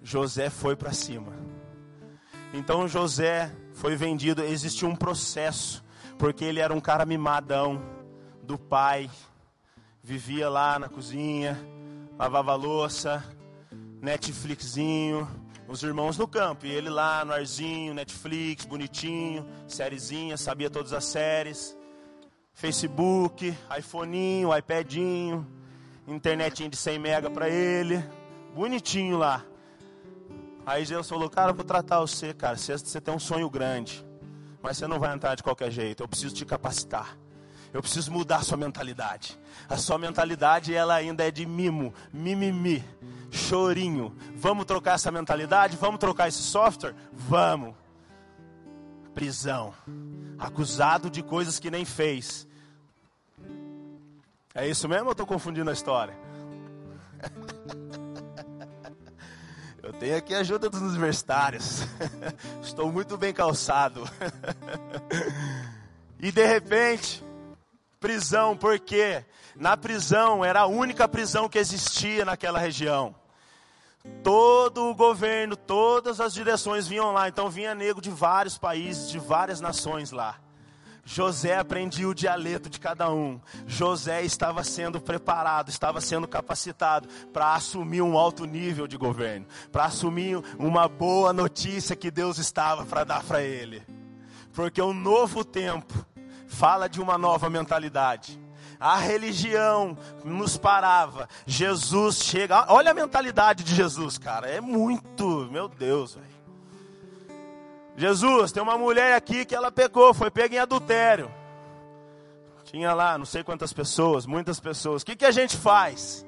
[0.00, 1.32] José foi para cima.
[2.54, 5.82] Então José foi vendido, existiu um processo,
[6.16, 7.82] porque ele era um cara mimadão
[8.44, 9.10] do pai,
[10.00, 11.60] vivia lá na cozinha,
[12.16, 13.24] lavava louça,
[14.00, 15.28] Netflixinho,
[15.72, 21.04] os irmãos no campo, e ele lá no arzinho, Netflix, bonitinho, sériezinha, sabia todas as
[21.04, 21.76] séries,
[22.52, 25.46] Facebook, iPhonezinho, iPadinho,
[26.06, 28.04] internetinho de 100 mega para ele,
[28.54, 29.42] bonitinho lá.
[30.66, 32.56] Aí Jesus falou, cara, vou tratar você, cara.
[32.56, 34.04] Você tem um sonho grande,
[34.60, 36.02] mas você não vai entrar de qualquer jeito.
[36.02, 37.16] Eu preciso te capacitar.
[37.72, 39.38] Eu preciso mudar a sua mentalidade.
[39.68, 42.84] A sua mentalidade, ela ainda é de mimo, mimimi,
[43.32, 44.14] chorinho.
[44.36, 45.76] Vamos trocar essa mentalidade?
[45.76, 46.94] Vamos trocar esse software?
[47.12, 47.74] Vamos.
[49.14, 49.74] Prisão.
[50.38, 52.46] Acusado de coisas que nem fez.
[54.54, 56.14] É isso mesmo ou estou confundindo a história?
[59.82, 61.80] Eu tenho aqui a ajuda dos universitários.
[62.62, 64.08] Estou muito bem calçado.
[66.20, 67.22] e de repente,
[67.98, 69.24] prisão, porque
[69.56, 73.12] na prisão era a única prisão que existia naquela região.
[74.22, 79.18] Todo o governo, todas as direções vinham lá, então vinha nego de vários países, de
[79.18, 80.36] várias nações lá.
[81.04, 83.40] José aprendia o dialeto de cada um.
[83.66, 89.86] José estava sendo preparado, estava sendo capacitado para assumir um alto nível de governo, para
[89.86, 93.82] assumir uma boa notícia que Deus estava para dar para ele.
[94.52, 96.06] Porque o novo tempo
[96.46, 98.38] fala de uma nova mentalidade.
[98.82, 101.28] A religião nos parava.
[101.46, 102.66] Jesus chega.
[102.68, 104.48] Olha a mentalidade de Jesus, cara.
[104.48, 106.26] É muito, meu Deus, velho.
[107.96, 111.30] Jesus, tem uma mulher aqui que ela pegou, foi pega em adultério.
[112.64, 115.02] Tinha lá não sei quantas pessoas, muitas pessoas.
[115.02, 116.26] O que, que a gente faz?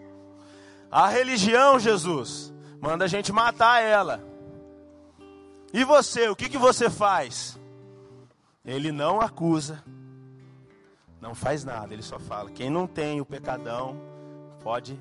[0.92, 4.22] A religião, Jesus, manda a gente matar ela.
[5.72, 7.58] E você, o que, que você faz?
[8.64, 9.82] Ele não acusa,
[11.24, 13.98] não faz nada, ele só fala: quem não tem o pecadão
[14.62, 15.00] pode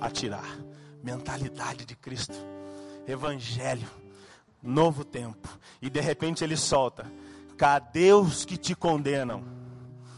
[0.00, 0.58] atirar.
[1.02, 2.34] Mentalidade de Cristo,
[3.06, 3.86] Evangelho
[4.62, 5.46] novo tempo.
[5.82, 7.04] E de repente ele solta:
[7.58, 9.44] Cadê os que te condenam?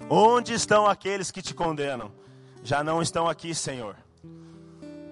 [0.08, 2.12] Onde estão aqueles que te condenam?
[2.62, 3.96] Já não estão aqui, Senhor.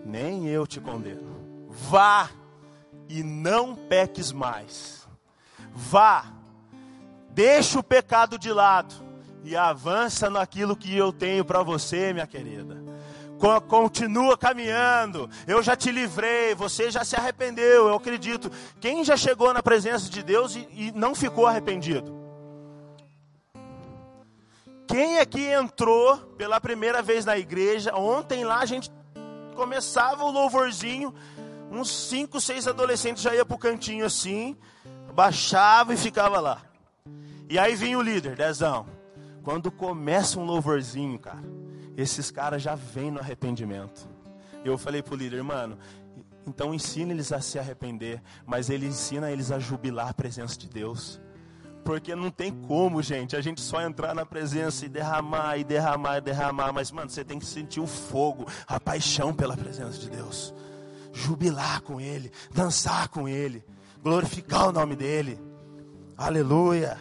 [0.07, 1.67] Nem eu te condeno.
[1.69, 2.31] Vá
[3.09, 5.09] e não peques mais.
[5.73, 6.33] Vá,
[7.31, 9.04] deixa o pecado de lado
[9.45, 12.83] e avança naquilo que eu tenho para você, minha querida
[13.69, 15.29] continua caminhando.
[15.47, 17.89] Eu já te livrei, você já se arrependeu.
[17.89, 18.51] Eu acredito.
[18.81, 22.15] Quem já chegou na presença de Deus e, e não ficou arrependido?
[24.87, 27.95] Quem aqui entrou pela primeira vez na igreja?
[27.95, 28.91] Ontem lá a gente
[29.55, 31.15] começava o louvorzinho,
[31.71, 34.57] uns cinco, seis adolescentes já ia pro cantinho assim,
[35.15, 36.63] baixava e ficava lá.
[37.49, 38.87] E aí vinha o líder, dezão.
[39.45, 41.45] Quando começa um louvorzinho, cara,
[41.99, 44.09] esses caras já vêm no arrependimento.
[44.65, 45.77] Eu falei pro líder, mano,
[46.47, 50.67] então ensina eles a se arrepender, mas ele ensina eles a jubilar a presença de
[50.67, 51.21] Deus.
[51.85, 56.17] Porque não tem como, gente, a gente só entrar na presença e derramar, e derramar,
[56.17, 56.73] e derramar.
[56.73, 60.55] Mas, mano, você tem que sentir o fogo, a paixão pela presença de Deus.
[61.13, 63.63] Jubilar com Ele, dançar com Ele,
[64.03, 65.39] glorificar o nome dEle.
[66.17, 66.97] Aleluia.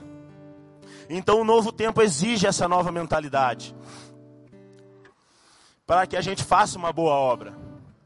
[1.10, 3.76] Então o novo tempo exige essa nova mentalidade
[5.86, 7.54] para que a gente faça uma boa obra.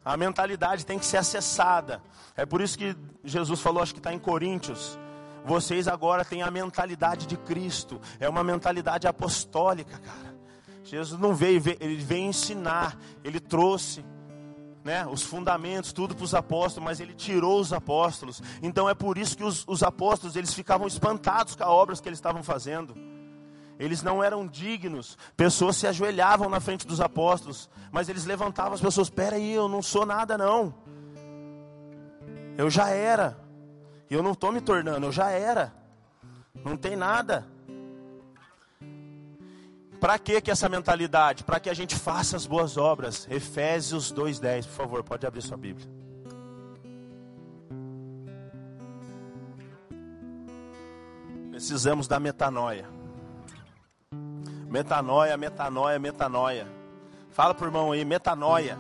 [0.04, 2.02] A mentalidade tem que ser acessada.
[2.36, 4.98] É por isso que Jesus falou, acho que está em Coríntios.
[5.46, 10.36] vocês agora têm a mentalidade de Cristo, é uma mentalidade apostólica, cara.
[10.84, 14.06] Jesus não veio, ele veio ensinar, ele trouxe
[14.88, 18.42] né, os fundamentos, tudo para os apóstolos, mas ele tirou os apóstolos.
[18.64, 22.08] Então é por isso que os, os apóstolos eles ficavam espantados com as obras que
[22.08, 22.96] eles estavam fazendo.
[23.78, 25.18] Eles não eram dignos.
[25.36, 29.68] Pessoas se ajoelhavam na frente dos apóstolos, mas eles levantavam as pessoas: "Espera aí, eu
[29.68, 30.74] não sou nada não.
[32.58, 33.38] Eu já era.
[34.10, 35.74] E eu não estou me tornando, eu já era.
[36.64, 37.46] Não tem nada.
[40.00, 41.44] Para que que essa mentalidade?
[41.44, 43.28] Para que a gente faça as boas obras.
[43.30, 45.88] Efésios 2:10, por favor, pode abrir sua Bíblia.
[51.50, 52.88] Precisamos da metanoia.
[54.70, 56.68] Metanoia, metanoia, metanoia.
[57.32, 58.78] Fala pro irmão aí, metanoia.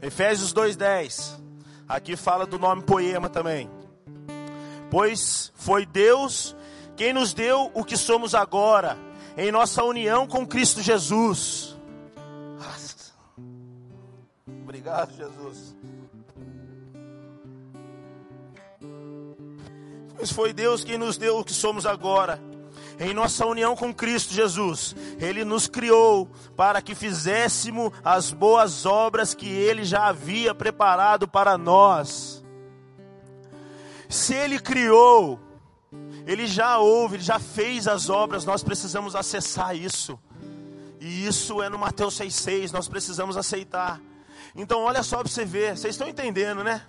[0.00, 1.40] Efésios 2:10.
[1.88, 3.68] Aqui fala do nome poema também.
[4.90, 6.54] Pois foi Deus
[6.98, 8.98] quem nos deu o que somos agora,
[9.36, 11.78] em nossa união com Cristo Jesus.
[14.64, 15.76] Obrigado, Jesus.
[20.16, 22.42] Pois foi Deus quem nos deu o que somos agora,
[22.98, 24.96] em nossa união com Cristo Jesus.
[25.20, 31.56] Ele nos criou para que fizéssemos as boas obras que Ele já havia preparado para
[31.56, 32.44] nós.
[34.08, 35.38] Se Ele criou,
[36.26, 40.18] ele já ouve, ele já fez as obras, nós precisamos acessar isso.
[41.00, 44.00] E isso é no Mateus 6,6, nós precisamos aceitar.
[44.54, 46.82] Então, olha só para você ver, vocês estão entendendo, né?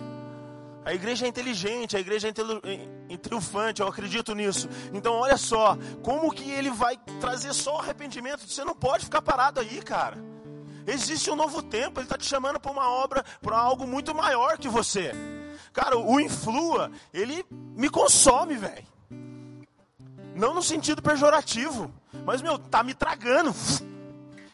[0.84, 4.68] A igreja é inteligente, a igreja é triunfante, eu acredito nisso.
[4.92, 8.48] Então, olha só, como que ele vai trazer só arrependimento?
[8.48, 10.18] Você não pode ficar parado aí, cara.
[10.88, 14.58] Existe um novo tempo, ele está te chamando para uma obra, para algo muito maior
[14.58, 15.12] que você.
[15.74, 18.86] Cara, o influa, ele me consome, velho.
[20.36, 21.92] Não no sentido pejorativo,
[22.26, 23.54] mas, meu, tá me tragando.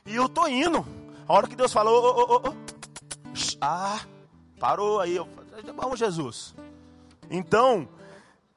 [0.06, 0.86] E eu tô indo.
[1.28, 2.54] A hora que Deus falou, oh, oh, oh,
[3.62, 4.00] ah,
[4.60, 5.18] parou aí.
[5.76, 6.54] Vamos, Jesus.
[7.30, 7.88] Então,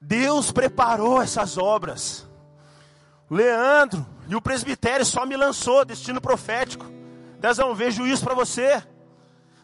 [0.00, 2.26] Deus preparou essas obras.
[3.30, 6.97] Leandro e o presbitério só me lançou destino profético.
[7.38, 8.82] Dezão, vejo isso para você.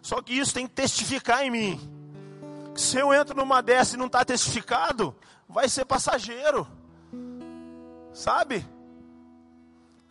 [0.00, 1.80] Só que isso tem que testificar em mim.
[2.74, 5.14] Se eu entro numa dessa e não está testificado,
[5.48, 6.66] vai ser passageiro.
[8.12, 8.66] Sabe?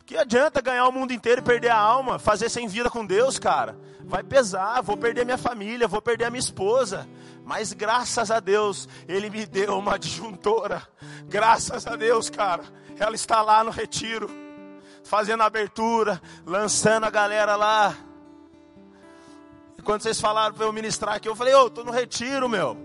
[0.06, 3.40] Que adianta ganhar o mundo inteiro e perder a alma, fazer sem vida com Deus,
[3.40, 3.78] cara?
[4.02, 7.08] Vai pesar, vou perder minha família, vou perder a minha esposa.
[7.46, 10.86] Mas graças a Deus, Ele me deu uma adjuntora.
[11.28, 12.64] Graças a Deus, cara.
[12.98, 14.30] Ela está lá no retiro,
[15.04, 17.96] fazendo a abertura, lançando a galera lá.
[19.78, 22.48] E quando vocês falaram para eu ministrar aqui, eu falei, ô, oh, estou no retiro,
[22.48, 22.78] meu.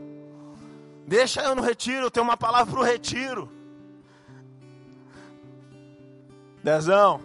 [1.07, 3.51] Deixa eu no retiro, eu tenho uma palavra para o retiro.
[6.63, 7.21] Dezão,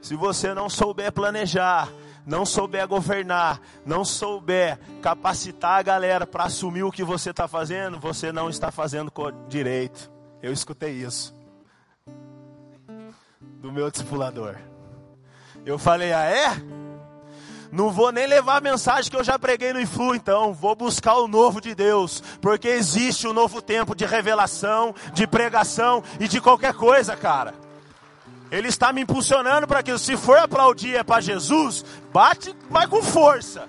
[0.00, 1.92] se você não souber planejar,
[2.24, 7.98] não souber governar, não souber capacitar a galera para assumir o que você está fazendo,
[7.98, 9.12] você não está fazendo
[9.48, 10.10] direito.
[10.40, 11.41] Eu escutei isso
[13.62, 14.56] do meu discipulador.
[15.64, 16.48] Eu falei, ah é?
[17.70, 20.52] Não vou nem levar a mensagem que eu já preguei no Influ, então.
[20.52, 22.20] Vou buscar o novo de Deus.
[22.40, 27.54] Porque existe um novo tempo de revelação, de pregação e de qualquer coisa, cara.
[28.50, 33.00] Ele está me impulsionando para que, se for aplaudir é para Jesus, bate, vai com
[33.00, 33.66] força.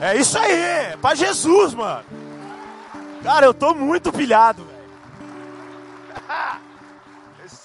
[0.00, 2.04] É isso aí, é para Jesus, mano.
[3.22, 4.76] Cara, eu tô muito pilhado, velho.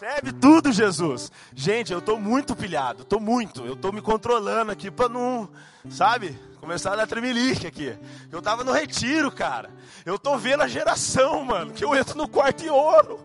[0.02, 1.32] Recebe tudo, Jesus.
[1.54, 3.64] Gente, eu tô muito pilhado, tô muito.
[3.64, 5.48] Eu tô me controlando aqui para não,
[5.92, 6.40] sabe?
[6.60, 7.96] Começar a dar tremelique aqui.
[8.32, 9.70] Eu tava no retiro, cara.
[10.04, 13.20] Eu tô vendo a geração, mano, que eu entro no quarto e ouro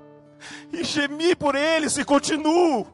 [0.71, 2.87] e gemi por eles e continuo.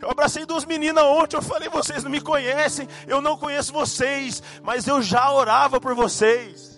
[0.00, 4.42] Eu abracei duas meninas ontem, eu falei, vocês não me conhecem, eu não conheço vocês,
[4.62, 6.73] mas eu já orava por vocês.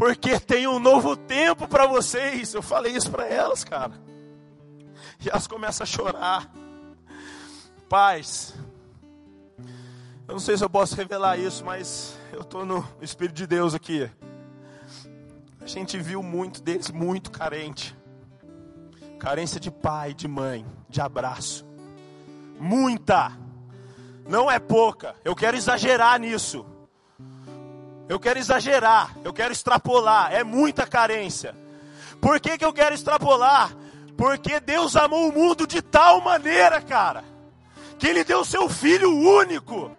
[0.00, 2.54] Porque tem um novo tempo para vocês.
[2.54, 3.92] Eu falei isso para elas, cara.
[5.22, 6.50] E elas começam a chorar.
[7.86, 8.54] Pais,
[10.26, 13.74] eu não sei se eu posso revelar isso, mas eu estou no Espírito de Deus
[13.74, 14.10] aqui.
[15.60, 17.94] A gente viu muito deles muito carente.
[19.18, 21.66] Carência de pai, de mãe, de abraço.
[22.58, 23.32] Muita.
[24.26, 25.14] Não é pouca.
[25.22, 26.64] Eu quero exagerar nisso.
[28.10, 29.16] Eu quero exagerar.
[29.24, 30.34] Eu quero extrapolar.
[30.34, 31.54] É muita carência.
[32.20, 33.70] Por que, que eu quero extrapolar?
[34.16, 37.24] Porque Deus amou o mundo de tal maneira, cara,
[37.98, 39.96] que Ele deu seu Filho único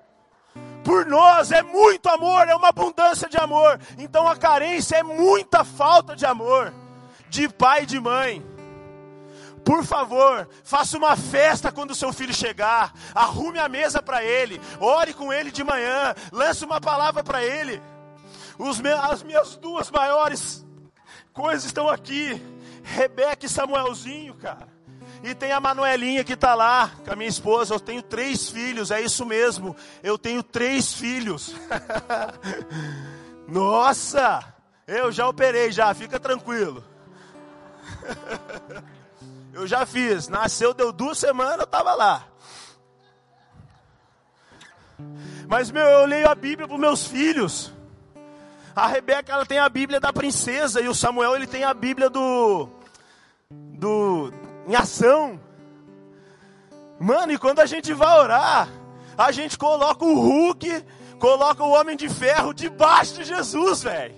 [0.84, 3.80] por nós é muito amor, é uma abundância de amor.
[3.97, 6.74] Então a carência é muita falta de amor
[7.30, 8.45] de pai e de mãe.
[9.64, 12.93] Por favor, faça uma festa quando o seu filho chegar.
[13.16, 14.59] Arrume a mesa para ele.
[14.80, 16.14] Ore com ele de manhã.
[16.32, 17.82] Lance uma palavra para ele.
[18.80, 20.64] Me, as minhas duas maiores
[21.34, 22.39] coisas estão aqui.
[22.84, 24.68] Rebeca e Samuelzinho, cara.
[25.24, 27.74] E tem a Manuelinha que está lá, com a minha esposa.
[27.74, 29.76] Eu tenho três filhos, é isso mesmo.
[30.03, 31.55] Eu tenho três filhos.
[33.47, 34.43] Nossa!
[34.88, 36.84] Eu já operei, já, fica tranquilo.
[39.53, 40.28] Eu já fiz.
[40.28, 42.26] Nasceu, deu duas semanas, eu estava lá.
[45.45, 47.74] Mas, meu, eu leio a Bíblia para meus filhos.
[48.76, 50.82] A Rebeca, ela tem a Bíblia da princesa.
[50.82, 52.69] E o Samuel, ele tem a Bíblia do...
[53.49, 54.34] Do...
[54.67, 55.39] Em ação.
[56.99, 58.69] Mano, e quando a gente vai orar,
[59.17, 60.86] a gente coloca o Hulk,
[61.19, 64.15] coloca o Homem de Ferro debaixo de Jesus, velho.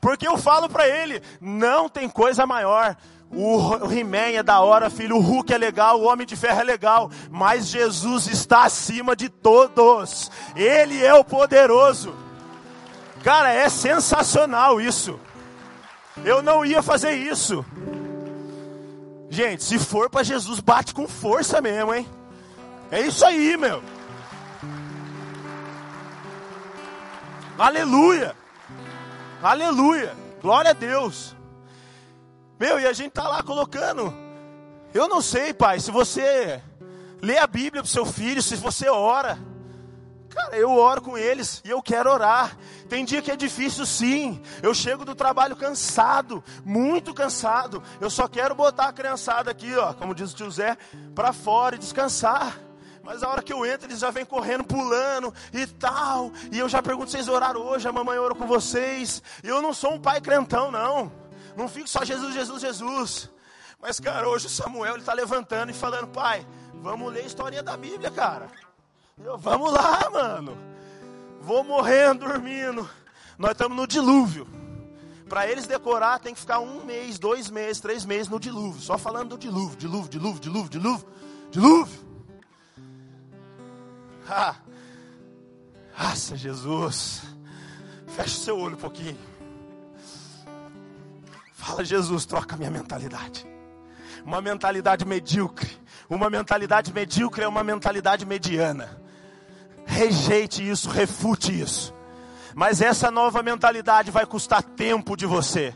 [0.00, 2.96] Porque eu falo para ele, não tem coisa maior
[3.30, 5.16] o He-Man é da hora, filho.
[5.16, 7.10] O Hulk é legal, o Homem de Ferro é legal.
[7.30, 10.30] Mas Jesus está acima de todos.
[10.54, 12.14] Ele é o poderoso.
[13.26, 15.18] Cara, é sensacional isso.
[16.24, 17.66] Eu não ia fazer isso.
[19.28, 22.08] Gente, se for para Jesus, bate com força mesmo, hein?
[22.88, 23.82] É isso aí, meu.
[27.58, 28.36] Aleluia.
[29.42, 30.14] Aleluia.
[30.40, 31.34] Glória a Deus.
[32.60, 34.14] Meu, e a gente tá lá colocando.
[34.94, 36.62] Eu não sei, pai, se você
[37.20, 39.36] lê a Bíblia pro seu filho, se você ora.
[40.36, 42.58] Cara, eu oro com eles e eu quero orar.
[42.90, 44.42] Tem dia que é difícil sim.
[44.62, 47.82] Eu chego do trabalho cansado, muito cansado.
[47.98, 50.76] Eu só quero botar a criançada aqui, ó, como diz o tio Zé,
[51.14, 52.60] para fora e descansar.
[53.02, 56.30] Mas a hora que eu entro, eles já vêm correndo, pulando e tal.
[56.52, 57.88] E eu já pergunto: vocês oraram hoje?
[57.88, 59.22] A mamãe orou com vocês.
[59.42, 61.10] Eu não sou um pai crentão, não.
[61.56, 63.30] Não fique só Jesus, Jesus, Jesus.
[63.80, 67.74] Mas, cara, hoje o Samuel está levantando e falando, pai, vamos ler a história da
[67.74, 68.50] Bíblia, cara.
[69.24, 70.58] Eu, vamos lá, mano.
[71.40, 72.88] Vou morrendo, dormindo.
[73.38, 74.46] Nós estamos no dilúvio.
[75.26, 78.78] Para eles decorar, tem que ficar um mês, dois meses, três meses no dilúvio.
[78.80, 81.08] Só falando do dilúvio, dilúvio, dilúvio, dilúvio, dilúvio,
[81.50, 82.06] dilúvio.
[84.28, 84.56] Ah,
[85.98, 87.22] nossa, Jesus.
[88.08, 89.18] Fecha o seu olho um pouquinho.
[91.54, 93.46] Fala, Jesus, troca minha mentalidade.
[94.22, 95.70] Uma mentalidade medíocre.
[96.06, 99.05] Uma mentalidade medíocre é uma mentalidade mediana.
[99.96, 101.94] Rejeite isso, refute isso.
[102.54, 105.74] Mas essa nova mentalidade vai custar tempo de você.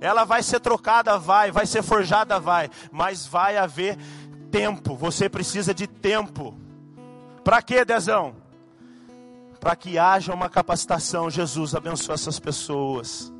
[0.00, 3.98] Ela vai ser trocada, vai, vai ser forjada, vai, mas vai haver
[4.52, 4.94] tempo.
[4.94, 6.56] Você precisa de tempo.
[7.42, 8.36] Para quê, Dezão?
[9.58, 11.28] Para que haja uma capacitação.
[11.28, 13.32] Jesus abençoe essas pessoas.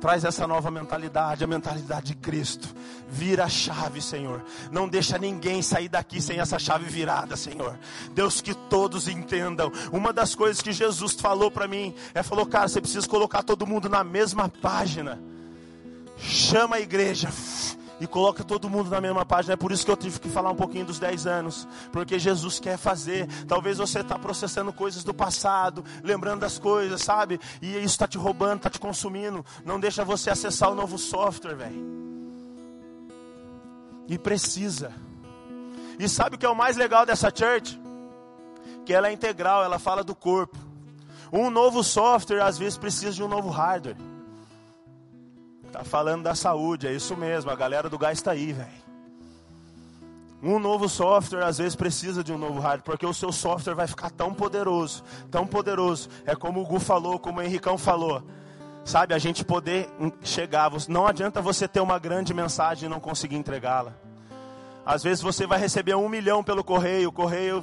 [0.00, 2.74] Traz essa nova mentalidade, a mentalidade de Cristo.
[3.08, 4.42] Vira a chave, Senhor.
[4.70, 7.78] Não deixa ninguém sair daqui sem essa chave virada, Senhor.
[8.14, 9.70] Deus, que todos entendam.
[9.92, 13.66] Uma das coisas que Jesus falou para mim é: falou, cara, você precisa colocar todo
[13.66, 15.20] mundo na mesma página.
[16.16, 17.30] Chama a igreja
[18.00, 19.52] e coloca todo mundo na mesma página.
[19.52, 22.58] É por isso que eu tive que falar um pouquinho dos 10 anos, porque Jesus
[22.58, 23.28] quer fazer.
[23.46, 27.38] Talvez você está processando coisas do passado, lembrando das coisas, sabe?
[27.60, 29.44] E isso está te roubando, está te consumindo.
[29.64, 32.00] Não deixa você acessar o novo software, velho.
[34.08, 34.92] E precisa.
[35.98, 37.78] E sabe o que é o mais legal dessa church?
[38.86, 40.56] Que ela é integral, ela fala do corpo.
[41.30, 44.09] Um novo software às vezes precisa de um novo hardware.
[45.72, 47.50] Tá falando da saúde, é isso mesmo.
[47.50, 48.90] A galera do gás está aí, velho.
[50.42, 53.86] Um novo software às vezes precisa de um novo hardware, porque o seu software vai
[53.86, 56.08] ficar tão poderoso, tão poderoso.
[56.24, 58.22] É como o Gu falou, como o Henricão falou.
[58.82, 59.90] Sabe, a gente poder
[60.22, 60.70] chegar.
[60.88, 63.92] Não adianta você ter uma grande mensagem e não conseguir entregá-la.
[64.84, 67.62] Às vezes você vai receber um milhão pelo correio, o correio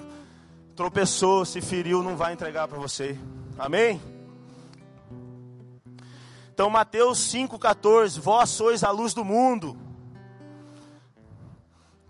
[0.76, 3.18] tropeçou, se feriu, não vai entregar para você.
[3.58, 4.00] Amém?
[6.58, 9.78] Então, Mateus 5,14: Vós sois a luz do mundo.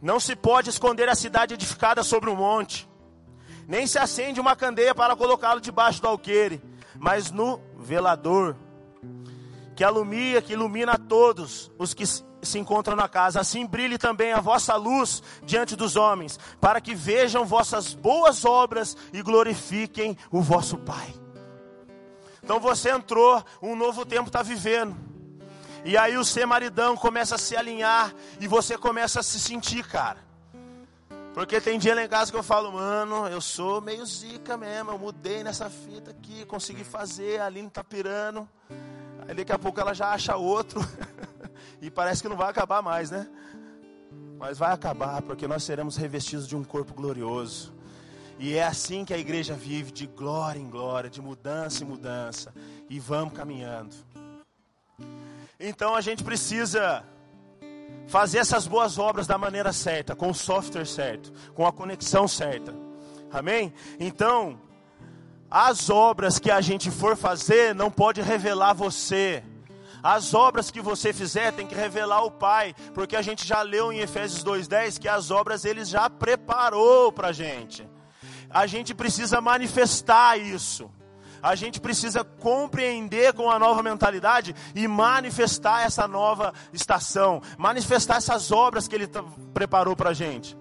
[0.01, 2.87] Não se pode esconder a cidade edificada sobre um monte,
[3.67, 6.63] nem se acende uma candeia para colocá-lo debaixo do alqueire,
[6.97, 8.55] mas no velador,
[9.75, 13.41] que alumia, que ilumina todos os que se encontram na casa.
[13.41, 18.95] Assim brilhe também a vossa luz diante dos homens, para que vejam vossas boas obras
[19.11, 21.26] e glorifiquem o vosso Pai.
[22.47, 24.95] Então você entrou, um novo tempo está vivendo.
[25.83, 29.85] E aí o ser maridão começa a se alinhar e você começa a se sentir,
[29.85, 30.19] cara.
[31.33, 34.91] Porque tem dia lá em casa que eu falo, mano, eu sou meio zica mesmo,
[34.91, 38.47] eu mudei nessa fita aqui, consegui fazer, a Aline tá pirando.
[39.27, 40.79] Aí daqui a pouco ela já acha outro.
[41.81, 43.27] e parece que não vai acabar mais, né?
[44.39, 47.75] Mas vai acabar, porque nós seremos revestidos de um corpo glorioso.
[48.39, 52.53] E é assim que a igreja vive, de glória em glória, de mudança em mudança.
[52.89, 53.95] E vamos caminhando.
[55.59, 57.03] Então a gente precisa
[58.07, 62.73] fazer essas boas obras da maneira certa, com o software certo, com a conexão certa.
[63.31, 63.73] Amém?
[63.99, 64.59] Então,
[65.49, 69.43] as obras que a gente for fazer não pode revelar você.
[70.03, 73.91] As obras que você fizer tem que revelar o Pai, porque a gente já leu
[73.91, 77.85] em Efésios 2:10 que as obras ele já preparou para a gente.
[78.49, 80.89] A gente precisa manifestar isso.
[81.41, 88.51] A gente precisa compreender com a nova mentalidade e manifestar essa nova estação, manifestar essas
[88.51, 89.07] obras que Ele
[89.53, 90.57] preparou para a gente.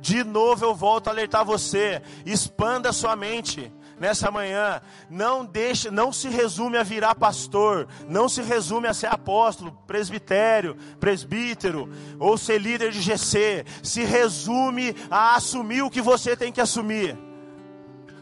[0.00, 4.80] De novo eu volto a alertar você: expanda sua mente nessa manhã.
[5.10, 10.76] Não deixe, não se resume a virar pastor, não se resume a ser apóstolo, presbitério,
[10.98, 11.88] presbítero
[12.18, 13.64] ou ser líder de GC.
[13.82, 17.16] Se resume a assumir o que você tem que assumir.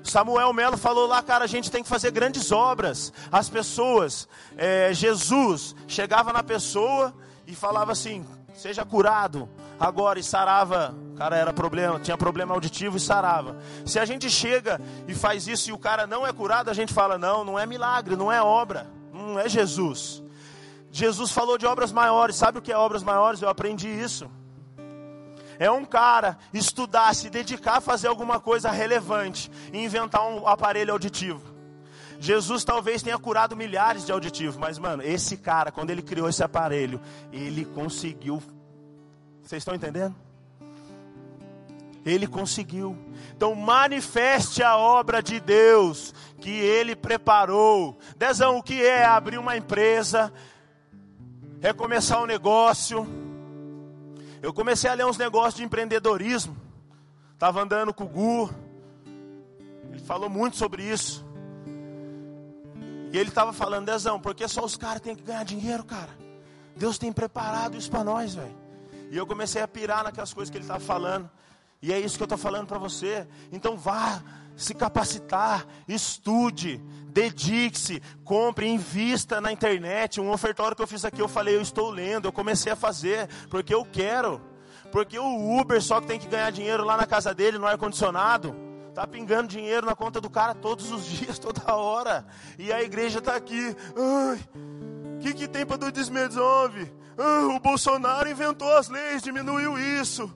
[0.03, 3.12] Samuel Melo falou lá, cara, a gente tem que fazer grandes obras.
[3.31, 7.14] As pessoas, é, Jesus chegava na pessoa
[7.47, 9.49] e falava assim: seja curado
[9.79, 10.95] agora e sarava.
[11.19, 13.57] Cara, era problema, tinha problema auditivo e sarava.
[13.85, 16.95] Se a gente chega e faz isso e o cara não é curado, a gente
[16.95, 20.23] fala: não, não é milagre, não é obra, não é Jesus.
[20.91, 22.37] Jesus falou de obras maiores.
[22.37, 23.43] Sabe o que é obras maiores?
[23.43, 24.31] Eu aprendi isso
[25.59, 30.93] é um cara estudar, se dedicar a fazer alguma coisa relevante e inventar um aparelho
[30.93, 31.43] auditivo.
[32.21, 36.43] Jesus talvez tenha curado milhares de auditivos, mas mano, esse cara, quando ele criou esse
[36.43, 37.01] aparelho,
[37.33, 38.43] ele conseguiu.
[39.43, 40.14] Vocês estão entendendo?
[42.05, 42.96] Ele conseguiu.
[43.36, 47.99] Então manifeste a obra de Deus que ele preparou.
[48.16, 50.32] Dezão, o que é abrir uma empresa?
[51.61, 53.07] É começar um negócio
[54.40, 56.57] eu comecei a ler uns negócios de empreendedorismo.
[57.34, 58.51] Estava andando com o Gu.
[59.90, 61.26] Ele falou muito sobre isso.
[63.12, 66.11] E ele estava falando, Dezão, porque só os caras têm que ganhar dinheiro, cara.
[66.76, 68.55] Deus tem preparado isso para nós, velho.
[69.11, 71.28] E eu comecei a pirar naquelas coisas que ele estava falando.
[71.81, 73.26] E é isso que eu estou falando para você.
[73.53, 74.22] Então vá
[74.57, 80.20] se capacitar, estude, dedique-se, compre, invista na internet.
[80.20, 83.29] Um ofertório que eu fiz aqui, eu falei, eu estou lendo, eu comecei a fazer,
[83.49, 84.41] porque eu quero.
[84.91, 88.55] Porque o Uber só que tem que ganhar dinheiro lá na casa dele, no ar-condicionado.
[88.95, 92.26] Tá pingando dinheiro na conta do cara todos os dias, toda hora.
[92.59, 93.76] E a igreja está aqui.
[93.97, 94.41] Ai,
[95.16, 96.93] o que, que tem para 2019?
[97.16, 100.35] Ah, o Bolsonaro inventou as leis, diminuiu isso.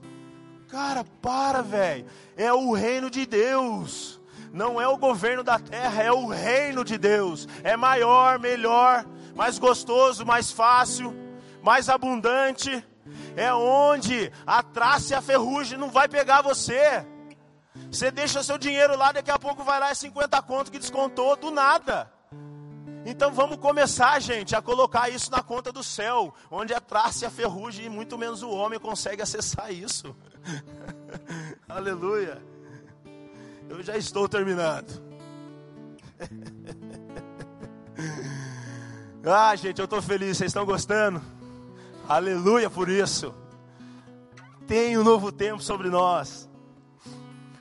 [0.73, 2.07] Cara, para, velho.
[2.35, 4.19] É o reino de Deus
[4.51, 7.47] não é o governo da terra, é o reino de Deus.
[7.63, 9.03] É maior, melhor,
[9.35, 11.11] mais gostoso, mais fácil,
[11.61, 12.85] mais abundante.
[13.35, 17.03] É onde a traça e a ferrugem não vai pegar você.
[17.91, 21.35] Você deixa seu dinheiro lá, daqui a pouco vai lá é 50 conto que descontou
[21.35, 22.11] do nada.
[23.05, 27.27] Então vamos começar, gente, a colocar isso na conta do céu, onde a traça e
[27.27, 30.15] a ferrugem, e muito menos o homem consegue acessar isso.
[31.67, 32.41] Aleluia.
[33.69, 35.03] Eu já estou terminando.
[39.25, 40.37] ah, gente, eu estou feliz.
[40.37, 41.21] Vocês estão gostando?
[42.07, 43.35] Aleluia por isso.
[44.65, 46.49] Tem um novo tempo sobre nós.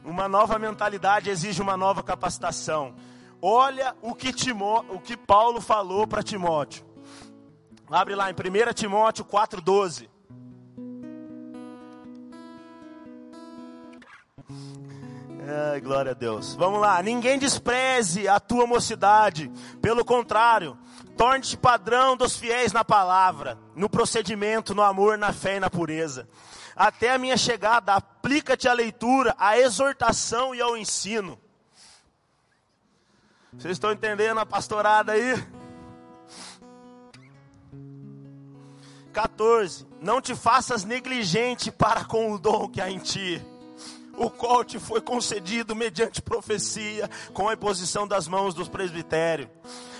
[0.04, 2.94] Uma nova mentalidade exige uma nova capacitação.
[3.44, 6.86] Olha o que, Timó, o que Paulo falou para Timóteo.
[7.90, 10.08] Abre lá em 1 Timóteo 4,12.
[15.72, 16.54] Ai, glória a Deus.
[16.54, 17.02] Vamos lá.
[17.02, 19.50] Ninguém despreze a tua mocidade.
[19.80, 20.78] Pelo contrário,
[21.16, 26.28] torne-te padrão dos fiéis na palavra, no procedimento, no amor, na fé e na pureza.
[26.76, 31.41] Até a minha chegada, aplica-te à leitura, à exortação e ao ensino.
[33.56, 35.34] Vocês estão entendendo a pastorada aí?
[39.12, 39.86] 14.
[40.00, 43.44] Não te faças negligente para com o dom que há em ti
[44.16, 49.48] o qual te foi concedido mediante profecia, com a imposição das mãos dos presbitérios.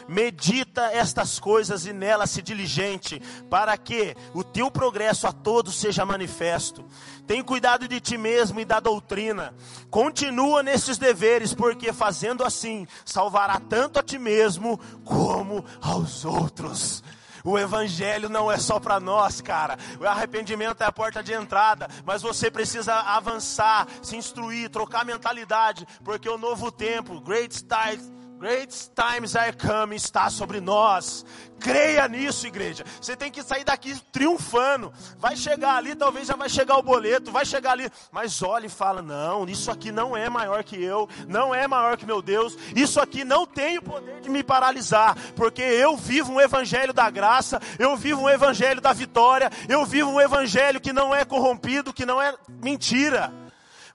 [0.08, 6.04] Medita estas coisas e nelas se diligente, para que o teu progresso a todos seja
[6.04, 6.84] manifesto.
[7.26, 9.54] Tem cuidado de ti mesmo e da doutrina.
[9.90, 17.02] Continua nesses deveres, porque fazendo assim, salvará tanto a ti mesmo como aos outros.
[17.44, 19.76] O evangelho não é só para nós, cara.
[20.00, 25.86] O arrependimento é a porta de entrada, mas você precisa avançar, se instruir, trocar mentalidade,
[26.04, 28.00] porque o novo tempo, great start
[28.42, 31.24] Great times are coming está sobre nós.
[31.60, 32.82] Creia nisso, igreja.
[33.00, 34.92] Você tem que sair daqui triunfando.
[35.16, 38.68] Vai chegar ali, talvez já vai chegar o boleto, vai chegar ali, mas olha e
[38.68, 42.58] fala: "Não, isso aqui não é maior que eu, não é maior que meu Deus.
[42.74, 47.08] Isso aqui não tem o poder de me paralisar, porque eu vivo um evangelho da
[47.10, 51.92] graça, eu vivo um evangelho da vitória, eu vivo um evangelho que não é corrompido,
[51.92, 53.41] que não é mentira.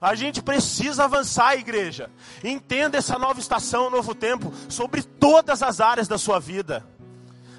[0.00, 2.10] A gente precisa avançar, igreja.
[2.42, 6.86] Entenda essa nova estação, novo tempo, sobre todas as áreas da sua vida.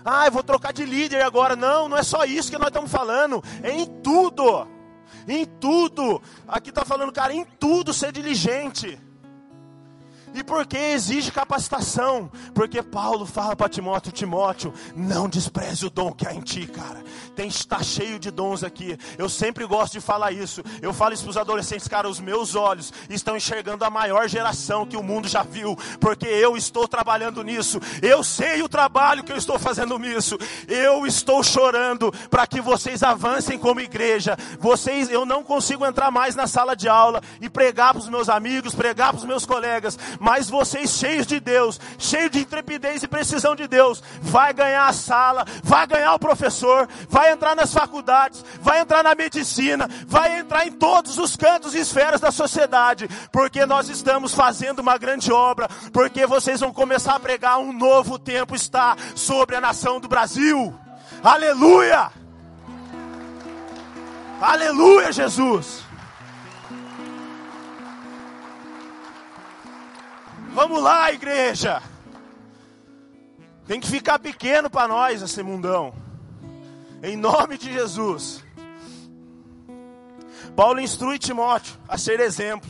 [0.05, 1.55] Ah, eu vou trocar de líder agora.
[1.55, 3.43] Não, não é só isso que nós estamos falando.
[3.61, 4.65] É em tudo.
[5.27, 6.21] Em tudo.
[6.47, 8.97] Aqui está falando, cara, em tudo ser diligente.
[10.33, 12.31] E por que exige capacitação?
[12.53, 17.03] Porque Paulo fala para Timóteo, Timóteo, não despreze o dom que há em ti, cara.
[17.35, 18.97] Tem está cheio de dons aqui.
[19.17, 20.63] Eu sempre gosto de falar isso.
[20.81, 24.85] Eu falo isso para os adolescentes, cara, os meus olhos estão enxergando a maior geração
[24.85, 27.79] que o mundo já viu, porque eu estou trabalhando nisso.
[28.01, 30.37] Eu sei o trabalho que eu estou fazendo nisso.
[30.67, 34.37] Eu estou chorando para que vocês avancem como igreja.
[34.59, 38.29] Vocês, eu não consigo entrar mais na sala de aula e pregar para os meus
[38.29, 43.07] amigos, pregar para os meus colegas mas vocês cheios de Deus, cheios de intrepidez e
[43.07, 48.43] precisão de Deus, vai ganhar a sala, vai ganhar o professor, vai entrar nas faculdades,
[48.61, 53.65] vai entrar na medicina, vai entrar em todos os cantos e esferas da sociedade, porque
[53.65, 58.55] nós estamos fazendo uma grande obra, porque vocês vão começar a pregar um novo tempo
[58.55, 60.73] está sobre a nação do Brasil.
[61.23, 62.11] Aleluia!
[64.41, 65.88] Aleluia, Jesus!
[70.53, 71.81] Vamos lá, igreja.
[73.67, 75.93] Tem que ficar pequeno para nós esse mundão.
[77.03, 78.43] Em nome de Jesus.
[80.55, 82.69] Paulo instrui Timóteo a ser exemplo.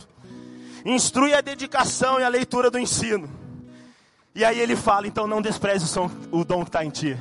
[0.84, 3.28] Instrui a dedicação e a leitura do ensino.
[4.34, 5.86] E aí ele fala: então não despreze
[6.30, 7.18] o dom que está em ti.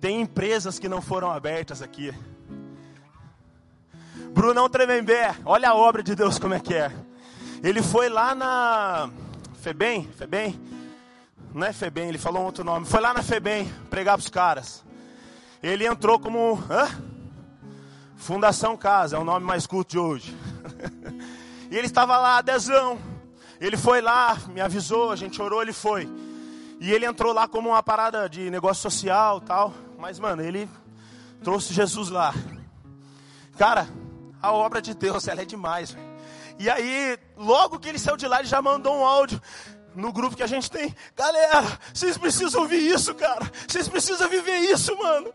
[0.00, 2.14] Tem empresas que não foram abertas aqui.
[4.32, 6.90] Brunão Tremembé, olha a obra de Deus como é que é.
[7.62, 9.10] Ele foi lá na
[9.60, 10.58] Febem, Febem,
[11.52, 12.86] não é Febem, ele falou um outro nome.
[12.86, 14.84] Foi lá na Febem pregar para os caras.
[15.62, 16.88] Ele entrou como hã?
[18.16, 20.34] Fundação Casa, é o nome mais culto de hoje.
[21.70, 22.98] e ele estava lá, dezão.
[23.60, 26.08] Ele foi lá, me avisou, a gente orou, ele foi.
[26.80, 29.74] E ele entrou lá como uma parada de negócio social tal.
[29.98, 30.66] Mas, mano, ele
[31.42, 32.32] trouxe Jesus lá.
[33.58, 33.86] Cara,
[34.40, 36.09] a obra de Deus, ela é demais, velho.
[36.60, 39.40] E aí, logo que ele saiu de lá, ele já mandou um áudio
[39.94, 40.94] no grupo que a gente tem.
[41.16, 43.50] Galera, vocês precisam ouvir isso, cara.
[43.66, 45.32] Vocês precisam viver isso, mano.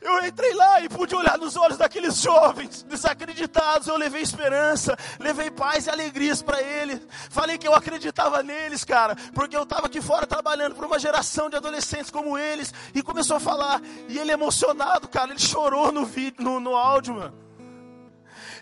[0.00, 3.86] Eu entrei lá e pude olhar nos olhos daqueles jovens desacreditados.
[3.86, 7.00] Eu levei esperança, levei paz e alegrias para eles.
[7.30, 11.48] Falei que eu acreditava neles, cara, porque eu estava aqui fora trabalhando para uma geração
[11.48, 12.74] de adolescentes como eles.
[12.92, 13.80] E começou a falar.
[14.08, 17.45] E ele emocionado, cara, ele chorou no vídeo, no, no áudio, mano.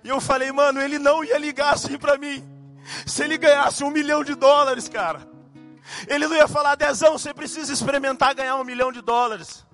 [0.05, 2.47] E eu falei, mano, ele não ia ligar assim para mim.
[3.07, 5.27] Se ele ganhasse um milhão de dólares, cara.
[6.07, 9.67] Ele não ia falar, Dezão, você precisa experimentar ganhar um milhão de dólares.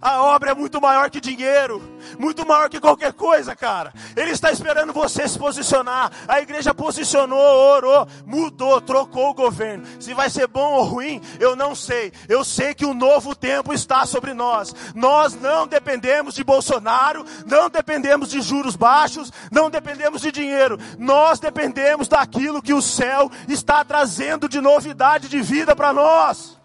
[0.00, 1.82] A obra é muito maior que dinheiro,
[2.18, 3.92] muito maior que qualquer coisa, cara.
[4.14, 6.10] Ele está esperando você se posicionar.
[6.28, 9.84] A igreja posicionou, orou, mudou, trocou o governo.
[10.00, 12.12] Se vai ser bom ou ruim, eu não sei.
[12.28, 14.74] Eu sei que um novo tempo está sobre nós.
[14.94, 20.78] Nós não dependemos de Bolsonaro, não dependemos de juros baixos, não dependemos de dinheiro.
[20.98, 26.56] Nós dependemos daquilo que o céu está trazendo de novidade de vida para nós.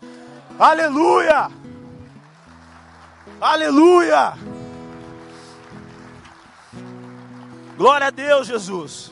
[0.60, 1.61] Aleluia!
[3.42, 4.34] Aleluia!
[7.76, 9.12] Glória a Deus, Jesus.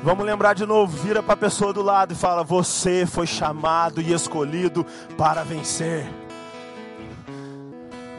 [0.00, 4.00] Vamos lembrar de novo, vira para a pessoa do lado e fala: Você foi chamado
[4.00, 4.86] e escolhido
[5.18, 6.06] para vencer.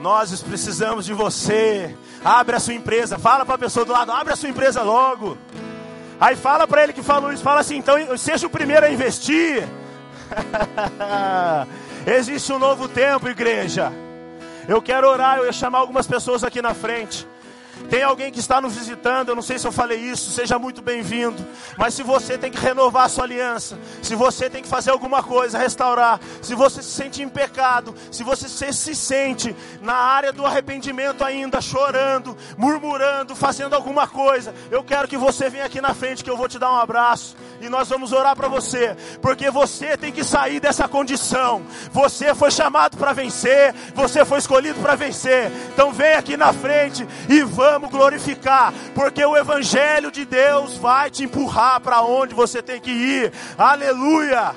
[0.01, 1.95] Nós precisamos de você.
[2.21, 3.17] Abre a sua empresa.
[3.17, 5.37] Fala para a pessoa do lado: Abre a sua empresa logo.
[6.19, 7.41] Aí fala para ele que falou isso.
[7.41, 9.65] Fala assim: Então seja o primeiro a investir.
[12.05, 13.91] Existe um novo tempo, igreja.
[14.67, 17.27] Eu quero orar, eu ia chamar algumas pessoas aqui na frente.
[17.89, 20.81] Tem alguém que está nos visitando, eu não sei se eu falei isso, seja muito
[20.81, 21.45] bem-vindo.
[21.77, 25.21] Mas se você tem que renovar a sua aliança, se você tem que fazer alguma
[25.21, 30.45] coisa, restaurar, se você se sente em pecado, se você se sente na área do
[30.45, 36.23] arrependimento ainda, chorando, murmurando, fazendo alguma coisa, eu quero que você venha aqui na frente
[36.23, 39.95] que eu vou te dar um abraço e nós vamos orar para você, porque você
[39.95, 41.63] tem que sair dessa condição.
[41.91, 45.51] Você foi chamado para vencer, você foi escolhido para vencer.
[45.73, 51.23] Então vem aqui na frente e vamos glorificar, porque o evangelho de Deus vai te
[51.23, 53.33] empurrar para onde você tem que ir.
[53.57, 54.55] Aleluia!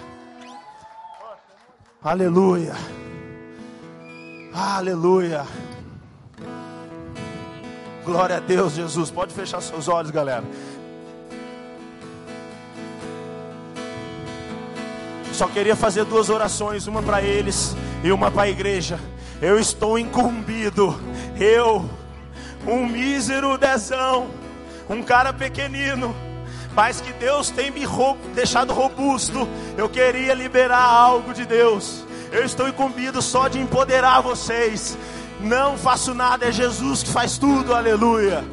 [2.02, 2.74] Aleluia!
[4.54, 5.46] Aleluia!
[8.04, 9.10] Glória a Deus, Jesus.
[9.10, 10.44] Pode fechar seus olhos, galera.
[15.32, 18.98] Só queria fazer duas orações, uma para eles e uma para a igreja.
[19.40, 20.98] Eu estou incumbido,
[21.38, 21.88] eu,
[22.68, 24.28] um mísero dezão,
[24.88, 26.14] um cara pequenino,
[26.74, 27.86] mas que Deus tem me
[28.34, 29.48] deixado robusto.
[29.76, 32.04] Eu queria liberar algo de Deus.
[32.30, 34.96] Eu estou incumbido só de empoderar vocês.
[35.40, 38.44] Não faço nada, é Jesus que faz tudo, aleluia.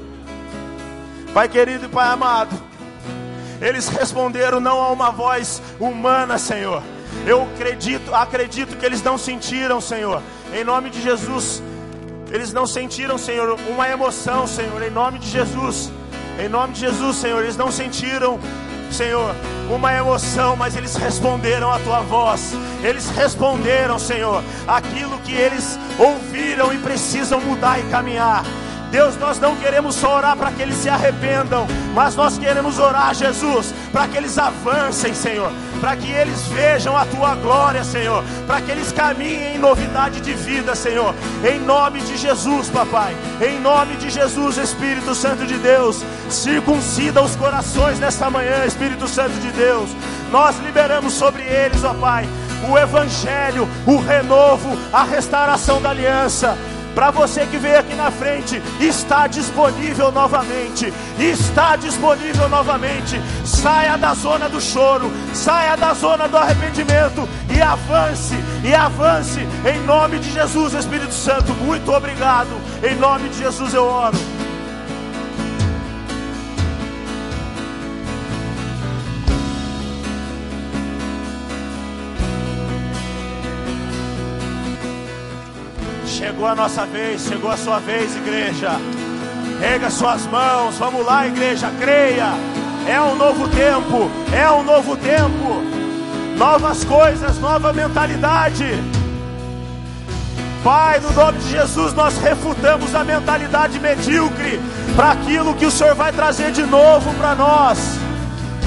[1.34, 2.56] Pai querido e Pai amado.
[3.62, 6.82] Eles responderam não a uma voz humana, Senhor.
[7.26, 10.22] Eu acredito, acredito que eles não sentiram, Senhor.
[10.54, 11.62] Em nome de Jesus,
[12.36, 14.82] eles não sentiram, Senhor, uma emoção, Senhor.
[14.84, 15.90] Em nome de Jesus,
[16.38, 18.38] em nome de Jesus, Senhor, eles não sentiram,
[18.92, 19.34] Senhor,
[19.70, 22.54] uma emoção, mas eles responderam a tua voz.
[22.84, 28.44] Eles responderam, Senhor, aquilo que eles ouviram e precisam mudar e caminhar.
[28.92, 33.14] Deus, nós não queremos só orar para que eles se arrependam, mas nós queremos orar,
[33.14, 38.62] Jesus, para que eles avancem, Senhor, para que eles vejam a tua glória, Senhor, para
[38.62, 41.14] que eles caminhem em novidade de vida, Senhor,
[41.44, 47.36] em nome de Jesus, papai, em nome de Jesus, Espírito Santo de Deus, circuncida os
[47.36, 49.90] corações nesta manhã, Espírito Santo de Deus,
[50.32, 52.28] nós liberamos sobre eles, ó Pai,
[52.70, 56.58] o Evangelho, o renovo, a restauração da aliança
[56.96, 60.92] para você que veio aqui na frente, está disponível novamente.
[61.20, 63.22] Está disponível novamente.
[63.44, 69.86] Saia da zona do choro, saia da zona do arrependimento e avance, e avance em
[69.86, 71.54] nome de Jesus, Espírito Santo.
[71.54, 72.50] Muito obrigado.
[72.82, 74.35] Em nome de Jesus eu oro.
[86.26, 88.72] Chegou a nossa vez, chegou a sua vez, igreja.
[89.62, 92.34] Rega suas mãos, vamos lá, igreja, creia.
[92.88, 95.62] É um novo tempo, é um novo tempo.
[96.36, 98.66] Novas coisas, nova mentalidade.
[100.64, 104.60] Pai, no nome de Jesus, nós refutamos a mentalidade medíocre
[104.96, 108.00] para aquilo que o Senhor vai trazer de novo para nós.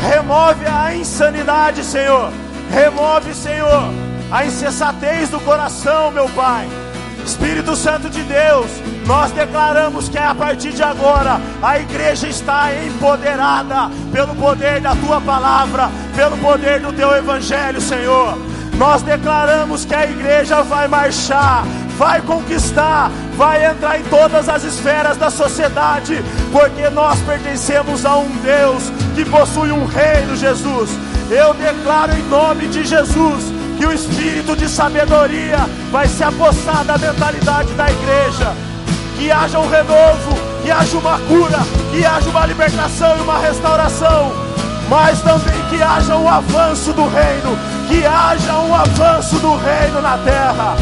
[0.09, 2.31] Remove a insanidade, Senhor.
[2.71, 3.93] Remove, Senhor,
[4.31, 6.69] a insensatez do coração, meu Pai.
[7.29, 8.71] Espírito Santo de Deus,
[9.07, 15.21] nós declaramos que a partir de agora a igreja está empoderada pelo poder da tua
[15.21, 18.39] palavra, pelo poder do teu evangelho, Senhor.
[18.79, 21.65] Nós declaramos que a igreja vai marchar,
[21.99, 28.31] vai conquistar, vai entrar em todas as esferas da sociedade, porque nós pertencemos a um
[28.37, 30.89] Deus que possui um reino, Jesus.
[31.31, 35.59] Eu declaro em nome de Jesus que o espírito de sabedoria
[35.93, 38.53] vai se apossar da mentalidade da igreja,
[39.17, 41.59] que haja um renovo, que haja uma cura,
[41.93, 44.33] que haja uma libertação e uma restauração,
[44.89, 47.57] mas também que haja um avanço do reino,
[47.89, 50.77] que haja um avanço do reino na terra,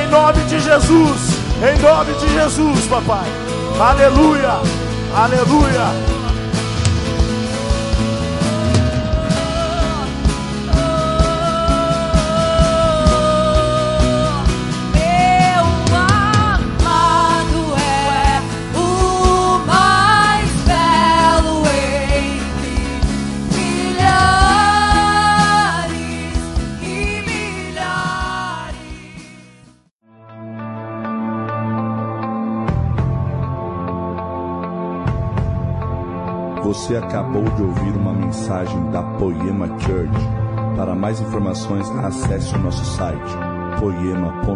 [0.00, 3.26] em nome de Jesus, em nome de Jesus, papai,
[3.80, 4.60] aleluia,
[5.12, 6.17] aleluia.
[36.88, 40.10] Você acabou de ouvir uma mensagem da Poema Church.
[40.74, 43.36] Para mais informações, acesse o nosso site
[43.78, 44.48] poema.com.br